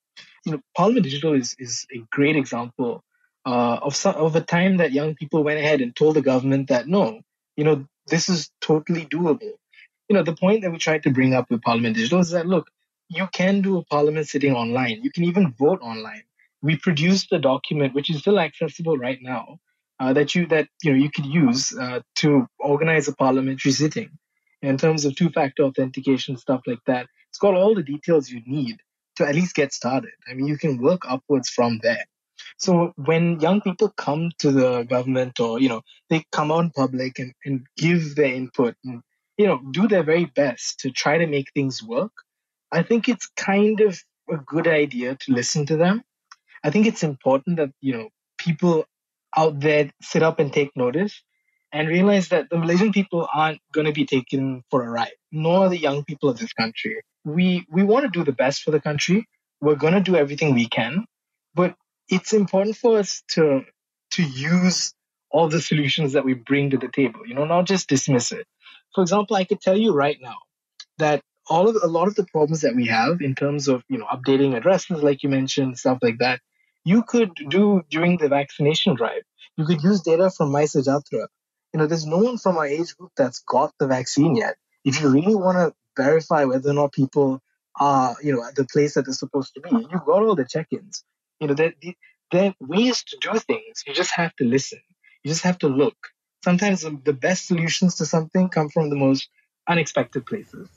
You 0.45 0.53
know, 0.53 0.61
Parlimen 0.77 1.03
Digital 1.03 1.35
is 1.35 1.55
is 1.59 1.87
a 1.95 2.03
great 2.11 2.37
example 2.37 3.05
uh, 3.47 3.79
of 3.83 3.95
some, 3.95 4.15
of 4.15 4.35
a 4.35 4.41
time 4.41 4.79
that 4.79 4.93
young 4.93 5.15
people 5.15 5.45
went 5.45 5.61
ahead 5.61 5.81
and 5.81 5.95
told 5.95 6.17
the 6.17 6.23
government 6.23 6.69
that 6.69 6.89
no, 6.89 7.21
you 7.57 7.65
know, 7.65 7.87
this 8.09 8.29
is 8.29 8.51
totally 8.61 9.07
doable 9.07 9.53
you 10.09 10.15
know, 10.15 10.23
the 10.23 10.37
point 10.37 10.63
that 10.63 10.71
we 10.71 10.79
tried 10.79 11.03
to 11.05 11.11
bring 11.11 11.35
up 11.35 11.51
with 11.51 11.63
Parlimen 11.63 11.95
Digital 11.95 12.21
is 12.21 12.31
that 12.31 12.47
look, 12.47 12.69
you 13.09 13.29
can 13.33 13.61
do 13.61 13.79
a 13.79 13.85
parliament 13.85 14.29
sitting 14.29 14.55
online. 14.55 15.01
You 15.03 15.11
can 15.11 15.25
even 15.25 15.53
vote 15.53 15.81
online. 15.83 16.25
We 16.63 16.77
produced 16.77 17.33
a 17.33 17.39
document 17.39 17.95
which 17.95 18.11
is 18.11 18.21
still 18.21 18.39
accessible 18.39 18.97
right 18.97 19.19
now 19.21 19.61
uh, 20.01 20.13
that 20.15 20.35
you 20.35 20.47
that 20.47 20.69
you 20.83 20.93
know 20.93 20.99
you 20.99 21.11
could 21.11 21.27
use 21.27 21.77
uh, 21.79 22.01
to 22.17 22.47
organize 22.59 23.09
a 23.09 23.15
parliamentary 23.15 23.73
sitting 23.73 24.11
in 24.63 24.79
terms 24.79 25.05
of 25.05 25.15
two-factor 25.15 25.63
authentication 25.63 26.37
stuff 26.37 26.63
like 26.67 26.83
that. 26.87 27.07
It's 27.29 27.39
got 27.39 27.55
all 27.55 27.75
the 27.75 27.83
details 27.83 28.31
you 28.31 28.41
need 28.47 28.79
to 29.17 29.27
at 29.29 29.35
least 29.35 29.55
get 29.55 29.73
started. 29.73 30.13
I 30.29 30.35
mean, 30.35 30.47
you 30.47 30.57
can 30.57 30.81
work 30.81 31.03
upwards 31.09 31.49
from 31.49 31.81
there. 31.83 32.05
So 32.57 32.93
when 32.97 33.41
young 33.41 33.61
people 33.61 33.91
come 33.91 34.31
to 34.39 34.51
the 34.51 34.85
government 34.85 35.41
or, 35.41 35.61
you 35.61 35.69
know, 35.69 35.83
they 36.09 36.25
come 36.33 36.51
out 36.51 36.65
in 36.65 36.71
public 36.71 37.19
and, 37.19 37.33
and 37.45 37.67
give 37.77 38.15
their 38.15 38.33
input 38.33 38.77
and 38.85 39.03
you 39.37 39.47
know, 39.47 39.61
do 39.71 39.89
their 39.89 40.03
very 40.03 40.27
best 40.27 40.81
to 40.81 40.91
try 40.91 41.19
to 41.19 41.27
make 41.27 41.51
things 41.53 41.83
work, 41.83 42.13
I 42.71 42.83
think 42.83 43.09
it's 43.09 43.29
kind 43.37 43.81
of 43.81 44.01
a 44.31 44.37
good 44.37 44.67
idea 44.67 45.17
to 45.21 45.33
listen 45.33 45.67
to 45.67 45.77
them. 45.77 46.03
I 46.63 46.71
think 46.71 46.87
it's 46.87 47.03
important 47.03 47.59
that, 47.59 47.71
you 47.81 47.93
know, 47.95 48.09
people 48.39 48.85
out 49.37 49.61
there 49.61 49.91
sit 50.01 50.23
up 50.23 50.39
and 50.39 50.53
take 50.53 50.71
notice 50.77 51.23
and 51.73 51.89
realize 51.89 52.29
that 52.29 52.49
the 52.51 52.59
Malaysian 52.59 52.93
people 52.93 53.29
aren't 53.35 53.61
going 53.73 53.87
to 53.87 53.93
be 53.93 54.07
taken 54.07 54.63
for 54.71 54.85
a 54.85 54.91
ride, 54.91 55.13
nor 55.33 55.69
the 55.69 55.79
young 55.79 56.05
people 56.05 56.29
of 56.29 56.39
this 56.39 56.53
country. 56.53 57.03
We 57.25 57.67
we 57.71 57.83
want 57.83 58.05
to 58.05 58.11
do 58.11 58.25
the 58.25 58.33
best 58.33 58.63
for 58.63 58.71
the 58.71 58.81
country. 58.81 59.27
We're 59.61 59.75
going 59.75 59.95
to 59.95 60.01
do 60.01 60.17
everything 60.17 60.55
we 60.55 60.69
can, 60.69 61.05
but 61.55 61.75
it's 62.09 62.33
important 62.33 62.77
for 62.77 62.99
us 62.99 63.23
to 63.31 63.65
to 64.13 64.23
use 64.23 64.95
all 65.35 65.49
the 65.49 65.61
solutions 65.61 66.13
that 66.13 66.25
we 66.25 66.33
bring 66.33 66.71
to 66.71 66.79
the 66.79 66.89
table. 66.89 67.27
You 67.27 67.35
know, 67.35 67.45
not 67.45 67.67
just 67.67 67.89
dismiss 67.89 68.31
it. 68.31 68.47
For 68.95 69.03
example, 69.03 69.35
I 69.35 69.45
could 69.45 69.61
tell 69.61 69.77
you 69.77 69.93
right 69.93 70.17
now 70.23 70.37
that 70.99 71.23
all 71.51 71.69
of 71.69 71.77
a 71.83 71.89
lot 71.89 72.07
of 72.07 72.15
the 72.15 72.25
problems 72.25 72.61
that 72.61 72.77
we 72.77 72.87
have 72.87 73.21
in 73.21 73.35
terms 73.35 73.67
of 73.67 73.83
you 73.89 73.99
know 73.99 74.07
updating 74.07 74.57
addresses, 74.57 75.03
like 75.03 75.25
you 75.25 75.29
mentioned, 75.29 75.77
stuff 75.77 75.99
like 76.03 76.19
that, 76.19 76.41
you 76.85 77.03
could 77.03 77.33
do 77.49 77.83
during 77.91 78.17
the 78.19 78.29
vaccination 78.29 78.95
drive. 78.95 79.23
You 79.57 79.67
could 79.67 79.83
use 79.83 80.01
data 80.03 80.31
from 80.31 80.53
MySejahtera. 80.53 81.27
You 81.73 81.81
know, 81.81 81.87
there's 81.87 82.07
no 82.07 82.19
one 82.19 82.39
from 82.39 82.57
our 82.57 82.67
age 82.67 82.97
group 82.97 83.11
that's 83.17 83.41
got 83.41 83.73
the 83.81 83.89
vaccine 83.89 84.37
yet. 84.37 84.57
If 84.85 85.01
you 85.01 85.09
really 85.09 85.35
want 85.35 85.59
to 85.59 85.75
verify 85.97 86.45
whether 86.45 86.71
or 86.71 86.75
not 86.75 86.93
people 86.93 87.41
are, 87.81 88.15
you 88.23 88.35
know, 88.35 88.45
at 88.45 88.55
the 88.55 88.67
place 88.73 88.95
that 88.95 89.05
they're 89.07 89.15
supposed 89.15 89.55
to 89.55 89.61
be. 89.61 89.71
You've 89.71 90.05
got 90.05 90.23
all 90.23 90.37
the 90.37 90.45
check-ins. 90.45 91.05
You 91.41 91.49
know, 91.49 91.55
there, 91.55 91.75
there 92.31 92.51
are 92.51 92.55
ways 92.61 93.03
to 93.05 93.19
do 93.21 93.39
things. 93.39 93.83
You 93.87 93.95
just 93.95 94.13
have 94.15 94.35
to 94.37 94.45
listen. 94.45 94.81
You 95.25 95.31
just 95.31 95.45
have 95.45 95.59
to 95.61 95.69
look. 95.69 95.97
Sometimes 96.45 96.83
the 96.83 97.15
best 97.15 97.49
solutions 97.49 97.97
to 97.97 98.07
something 98.07 98.49
come 98.51 98.71
from 98.71 98.91
the 98.91 98.97
most 98.97 99.29
unexpected 99.69 100.27
places. 100.27 100.69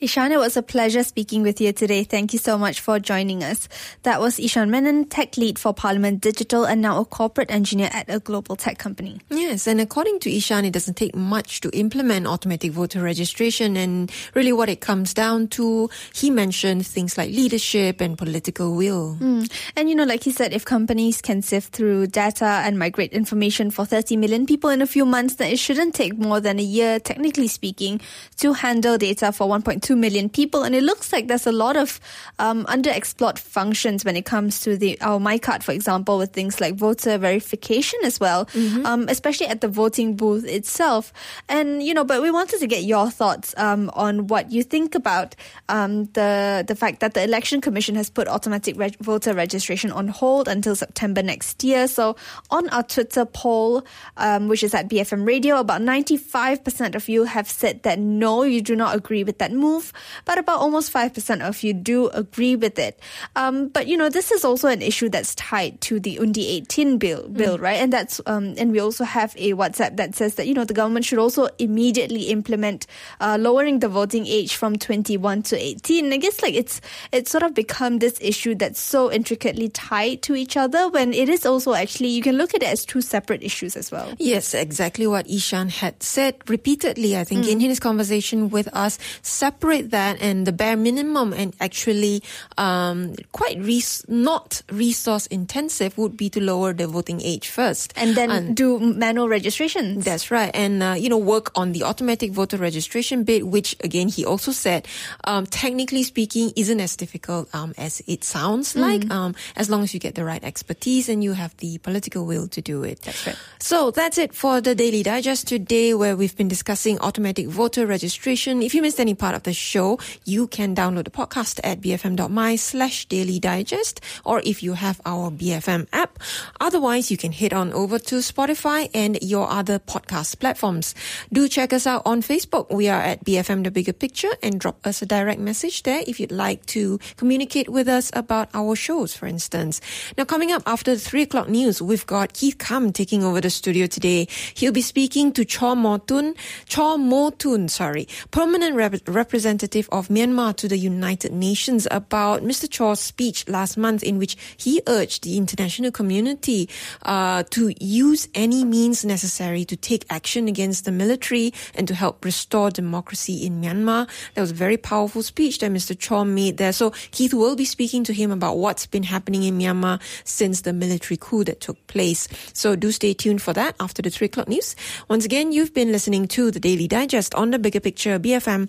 Eshaan, 0.00 0.30
it 0.30 0.38
was 0.38 0.56
a 0.56 0.62
pleasure 0.62 1.02
speaking 1.02 1.42
with 1.42 1.60
you 1.60 1.72
today. 1.72 2.04
Thank 2.04 2.32
you 2.32 2.38
so 2.38 2.58
much 2.58 2.80
for 2.80 2.98
joining 2.98 3.42
us. 3.42 3.68
That 4.02 4.20
was 4.20 4.36
Eshaan 4.36 4.68
Menon, 4.68 5.06
tech 5.06 5.36
lead 5.36 5.58
for 5.58 5.74
Parlimen 5.74 6.20
Digital 6.20 6.64
and 6.64 6.82
now 6.82 7.00
a 7.00 7.04
corporate 7.04 7.50
engineer 7.50 7.90
at 7.92 8.08
a 8.08 8.18
global 8.18 8.56
tech 8.56 8.78
company. 8.78 9.20
Yes, 9.30 9.66
and 9.66 9.80
according 9.80 10.20
to 10.20 10.30
Eshaan, 10.30 10.66
it 10.66 10.72
doesn't 10.72 10.96
take 10.96 11.14
much 11.14 11.60
to 11.60 11.70
implement 11.70 12.26
automatic 12.26 12.72
voter 12.72 13.00
registration. 13.00 13.76
And 13.76 14.12
really, 14.34 14.52
what 14.52 14.68
it 14.68 14.80
comes 14.80 15.14
down 15.14 15.48
to, 15.48 15.88
he 16.14 16.30
mentioned 16.30 16.86
things 16.86 17.16
like 17.16 17.30
leadership 17.30 18.00
and 18.00 18.18
political 18.18 18.74
will. 18.74 19.16
Mm. 19.20 19.50
And 19.76 19.88
you 19.88 19.94
know, 19.94 20.04
like 20.04 20.24
he 20.24 20.32
said, 20.32 20.52
if 20.52 20.64
companies 20.64 21.22
can 21.22 21.40
sift 21.42 21.72
through 21.72 22.08
data 22.08 22.44
and 22.44 22.78
migrate 22.78 23.12
information 23.12 23.70
for 23.70 23.84
30 23.84 24.16
million 24.16 24.46
people 24.46 24.70
in 24.70 24.82
a 24.82 24.86
few 24.86 25.06
months, 25.06 25.36
then 25.36 25.52
it 25.52 25.58
shouldn't 25.58 25.94
take 25.94 26.18
more 26.18 26.40
than 26.40 26.58
a 26.58 26.62
year, 26.62 27.00
technically 27.00 27.48
speaking, 27.48 28.00
to 28.36 28.52
handle 28.52 28.98
data 28.98 29.32
for 29.32 29.48
1.2 29.62 29.96
million 29.96 30.28
people, 30.28 30.62
and 30.62 30.74
it 30.74 30.82
looks 30.82 31.12
like 31.12 31.28
there's 31.28 31.46
a 31.46 31.52
lot 31.52 31.76
of 31.76 32.00
um, 32.38 32.64
underexplored 32.66 33.38
functions 33.38 34.04
when 34.04 34.16
it 34.16 34.24
comes 34.24 34.60
to 34.60 34.76
the 34.76 35.00
our 35.00 35.18
MyKad, 35.18 35.62
for 35.62 35.72
example, 35.72 36.18
with 36.18 36.32
things 36.32 36.60
like 36.60 36.74
voter 36.74 37.18
verification 37.18 37.98
as 38.04 38.18
well, 38.20 38.46
mm-hmm. 38.46 38.84
um, 38.86 39.06
especially 39.08 39.46
at 39.46 39.60
the 39.60 39.68
voting 39.68 40.16
booth 40.16 40.44
itself. 40.46 41.12
And 41.48 41.82
you 41.82 41.94
know, 41.94 42.04
but 42.04 42.22
we 42.22 42.30
wanted 42.30 42.60
to 42.60 42.66
get 42.66 42.84
your 42.84 43.10
thoughts 43.10 43.54
um, 43.56 43.90
on 43.94 44.26
what 44.26 44.50
you 44.50 44.62
think 44.62 44.94
about 44.94 45.36
um, 45.68 46.04
the 46.12 46.64
the 46.66 46.74
fact 46.74 47.00
that 47.00 47.14
the 47.14 47.22
election 47.22 47.60
commission 47.60 47.94
has 47.94 48.10
put 48.10 48.28
automatic 48.28 48.78
reg- 48.78 48.98
voter 48.98 49.34
registration 49.34 49.90
on 49.90 50.08
hold 50.08 50.48
until 50.48 50.74
September 50.76 51.22
next 51.22 51.62
year. 51.64 51.88
So 51.88 52.16
on 52.50 52.68
our 52.70 52.82
Twitter 52.82 53.24
poll, 53.24 53.84
um, 54.16 54.48
which 54.48 54.62
is 54.62 54.74
at 54.74 54.88
BFM 54.88 55.26
Radio, 55.26 55.58
about 55.58 55.80
95% 55.80 56.94
of 56.94 57.08
you 57.08 57.24
have 57.24 57.48
said 57.48 57.82
that 57.82 57.98
no, 57.98 58.42
you 58.42 58.62
do 58.62 58.76
not 58.76 58.94
agree 58.94 59.24
with 59.24 59.38
that 59.38 59.43
that 59.44 59.52
move, 59.52 59.92
but 60.24 60.38
about 60.38 60.60
almost 60.60 60.92
5% 60.92 61.46
of 61.46 61.62
you 61.62 61.74
do 61.74 62.08
agree 62.08 62.56
with 62.56 62.78
it. 62.78 62.98
Um, 63.36 63.68
but, 63.68 63.86
you 63.86 63.96
know, 63.96 64.08
this 64.08 64.32
is 64.32 64.44
also 64.44 64.68
an 64.68 64.80
issue 64.80 65.08
that's 65.10 65.34
tied 65.34 65.80
to 65.82 66.00
the 66.00 66.18
Undi 66.18 66.48
18 66.48 66.96
bill, 66.96 67.28
bill 67.28 67.58
mm. 67.58 67.60
right? 67.60 67.76
And 67.76 67.92
that's, 67.92 68.20
um, 68.24 68.54
and 68.56 68.72
we 68.72 68.80
also 68.80 69.04
have 69.04 69.34
a 69.36 69.52
WhatsApp 69.52 69.96
that 69.96 70.14
says 70.14 70.36
that, 70.36 70.46
you 70.46 70.54
know, 70.54 70.64
the 70.64 70.72
government 70.72 71.04
should 71.04 71.18
also 71.18 71.48
immediately 71.58 72.32
implement, 72.32 72.86
uh, 73.20 73.36
lowering 73.38 73.80
the 73.80 73.88
voting 73.88 74.26
age 74.26 74.56
from 74.56 74.76
21 74.76 75.42
to 75.42 75.58
18. 75.58 76.12
I 76.12 76.16
guess 76.16 76.40
like 76.40 76.54
it's, 76.54 76.80
it's 77.12 77.30
sort 77.30 77.42
of 77.42 77.52
become 77.52 77.98
this 77.98 78.16
issue 78.20 78.54
that's 78.54 78.80
so 78.80 79.12
intricately 79.12 79.68
tied 79.68 80.22
to 80.22 80.34
each 80.34 80.56
other 80.56 80.88
when 80.88 81.12
it 81.12 81.28
is 81.28 81.44
also 81.44 81.74
actually, 81.74 82.08
you 82.08 82.22
can 82.22 82.36
look 82.36 82.54
at 82.54 82.62
it 82.62 82.68
as 82.68 82.84
two 82.86 83.02
separate 83.02 83.42
issues 83.42 83.76
as 83.76 83.92
well. 83.92 84.14
Yes, 84.18 84.54
exactly 84.54 85.06
what 85.06 85.26
Eshaan 85.26 85.68
had 85.68 86.02
said 86.02 86.36
repeatedly, 86.48 87.16
I 87.16 87.24
think, 87.24 87.44
mm. 87.44 87.50
in 87.50 87.60
his 87.60 87.78
conversation 87.78 88.48
with 88.48 88.68
us 88.72 88.98
separate 89.34 89.90
that 89.90 90.22
and 90.22 90.46
the 90.46 90.52
bare 90.52 90.76
minimum 90.76 91.32
and 91.32 91.54
actually 91.60 92.22
um, 92.56 93.14
quite 93.32 93.58
res- 93.58 94.04
not 94.08 94.62
resource 94.70 95.26
intensive 95.26 95.98
would 95.98 96.16
be 96.16 96.30
to 96.30 96.40
lower 96.40 96.72
the 96.72 96.86
voting 96.86 97.20
age 97.20 97.48
first 97.48 97.92
and 97.96 98.14
then 98.14 98.30
and 98.30 98.56
do 98.56 98.78
manual 98.78 99.28
registration. 99.28 100.00
That's 100.00 100.30
right, 100.30 100.50
and 100.54 100.82
uh, 100.82 100.94
you 100.96 101.08
know 101.08 101.18
work 101.18 101.50
on 101.54 101.72
the 101.72 101.82
automatic 101.82 102.32
voter 102.32 102.56
registration 102.56 103.24
bit, 103.24 103.46
which 103.46 103.76
again 103.82 104.08
he 104.08 104.24
also 104.24 104.52
said, 104.52 104.86
um, 105.24 105.46
technically 105.46 106.02
speaking, 106.02 106.52
isn't 106.56 106.80
as 106.80 106.96
difficult 106.96 107.52
um, 107.54 107.74
as 107.76 108.02
it 108.06 108.24
sounds 108.24 108.74
mm. 108.74 108.80
like, 108.80 109.10
um, 109.10 109.34
as 109.56 109.68
long 109.68 109.82
as 109.82 109.92
you 109.92 110.00
get 110.00 110.14
the 110.14 110.24
right 110.24 110.42
expertise 110.44 111.08
and 111.08 111.24
you 111.24 111.32
have 111.32 111.56
the 111.58 111.78
political 111.78 112.26
will 112.26 112.46
to 112.48 112.60
do 112.60 112.84
it. 112.84 113.00
That's 113.02 113.26
right. 113.26 113.36
So 113.58 113.90
that's 113.90 114.18
it 114.18 114.34
for 114.34 114.60
the 114.60 114.74
Daily 114.74 115.02
Digest 115.02 115.48
today, 115.48 115.94
where 115.94 116.16
we've 116.16 116.36
been 116.36 116.48
discussing 116.48 116.98
automatic 117.00 117.48
voter 117.48 117.86
registration. 117.86 118.62
If 118.62 118.74
you 118.74 118.82
missed 118.82 119.00
any 119.00 119.14
part 119.24 119.34
of 119.34 119.44
the 119.44 119.54
show, 119.54 119.98
you 120.26 120.46
can 120.46 120.76
download 120.76 121.04
the 121.04 121.10
podcast 121.10 121.58
at 121.64 121.80
bfm.my 121.80 122.56
slash 122.56 123.06
daily 123.06 123.40
digest, 123.40 124.02
or 124.22 124.42
if 124.44 124.62
you 124.62 124.74
have 124.74 125.00
our 125.06 125.30
BFM 125.30 125.88
app. 125.94 126.18
Otherwise, 126.60 127.10
you 127.10 127.16
can 127.16 127.32
head 127.32 127.54
on 127.54 127.72
over 127.72 127.98
to 127.98 128.16
Spotify 128.16 128.90
and 128.92 129.16
your 129.22 129.48
other 129.48 129.78
podcast 129.78 130.40
platforms. 130.40 130.94
Do 131.32 131.48
check 131.48 131.72
us 131.72 131.86
out 131.86 132.02
on 132.04 132.20
Facebook. 132.20 132.70
We 132.70 132.90
are 132.90 133.00
at 133.00 133.24
BFM 133.24 133.64
The 133.64 133.70
Bigger 133.70 133.94
Picture 133.94 134.28
and 134.42 134.60
drop 134.60 134.86
us 134.86 135.00
a 135.00 135.06
direct 135.06 135.40
message 135.40 135.84
there 135.84 136.04
if 136.06 136.20
you'd 136.20 136.30
like 136.30 136.66
to 136.76 137.00
communicate 137.16 137.70
with 137.70 137.88
us 137.88 138.10
about 138.12 138.50
our 138.52 138.76
shows, 138.76 139.14
for 139.14 139.24
instance. 139.26 139.80
Now, 140.18 140.26
coming 140.26 140.52
up 140.52 140.62
after 140.66 140.92
the 140.92 141.00
three 141.00 141.22
o'clock 141.22 141.48
news, 141.48 141.80
we've 141.80 142.04
got 142.04 142.34
Keith 142.34 142.58
Kam 142.58 142.92
taking 142.92 143.24
over 143.24 143.40
the 143.40 143.48
studio 143.48 143.86
today. 143.86 144.28
He'll 144.52 144.70
be 144.70 144.82
speaking 144.82 145.32
to 145.32 145.46
Kyaw 145.46 145.74
Moe 145.74 145.96
Tun, 145.96 146.34
Cho 146.66 146.98
Motun, 146.98 147.70
sorry, 147.70 148.06
permanent 148.30 148.76
rep- 148.76 149.08
representative 149.14 149.88
of 149.90 150.08
Myanmar 150.08 150.54
to 150.56 150.68
the 150.68 150.76
United 150.76 151.32
Nations 151.32 151.86
about 151.90 152.42
Mr. 152.42 152.68
Kyaw's 152.68 153.00
speech 153.00 153.48
last 153.48 153.76
month 153.76 154.02
in 154.02 154.18
which 154.18 154.36
he 154.56 154.82
urged 154.86 155.24
the 155.24 155.36
international 155.36 155.90
community 155.90 156.68
uh, 157.02 157.44
to 157.50 157.72
use 157.80 158.28
any 158.34 158.64
means 158.64 159.04
necessary 159.04 159.64
to 159.64 159.76
take 159.76 160.04
action 160.10 160.48
against 160.48 160.84
the 160.84 160.92
military 160.92 161.52
and 161.74 161.88
to 161.88 161.94
help 161.94 162.24
restore 162.24 162.70
democracy 162.70 163.46
in 163.46 163.60
Myanmar. 163.60 164.08
That 164.34 164.40
was 164.40 164.50
a 164.50 164.54
very 164.54 164.76
powerful 164.76 165.22
speech 165.22 165.60
that 165.60 165.70
Mr. 165.70 165.96
Kyaw 165.96 166.24
made 166.24 166.56
there. 166.56 166.72
So 166.72 166.90
Keith 167.12 167.32
will 167.32 167.56
be 167.56 167.64
speaking 167.64 168.04
to 168.04 168.12
him 168.12 168.30
about 168.30 168.58
what's 168.58 168.86
been 168.86 169.04
happening 169.04 169.44
in 169.44 169.58
Myanmar 169.58 170.00
since 170.24 170.62
the 170.62 170.72
military 170.72 171.16
coup 171.16 171.44
that 171.44 171.60
took 171.60 171.86
place. 171.86 172.28
So 172.52 172.76
do 172.76 172.90
stay 172.90 173.14
tuned 173.14 173.42
for 173.42 173.52
that 173.52 173.76
after 173.80 174.02
the 174.02 174.10
3 174.10 174.26
o'clock 174.26 174.48
news. 174.48 174.76
Once 175.08 175.24
again, 175.24 175.52
you've 175.52 175.74
been 175.74 175.92
listening 175.92 176.26
to 176.28 176.50
the 176.50 176.60
Daily 176.60 176.88
Digest 176.88 177.34
on 177.34 177.50
the 177.50 177.58
Bigger 177.58 177.80
Picture 177.80 178.18
BFM 178.18 178.68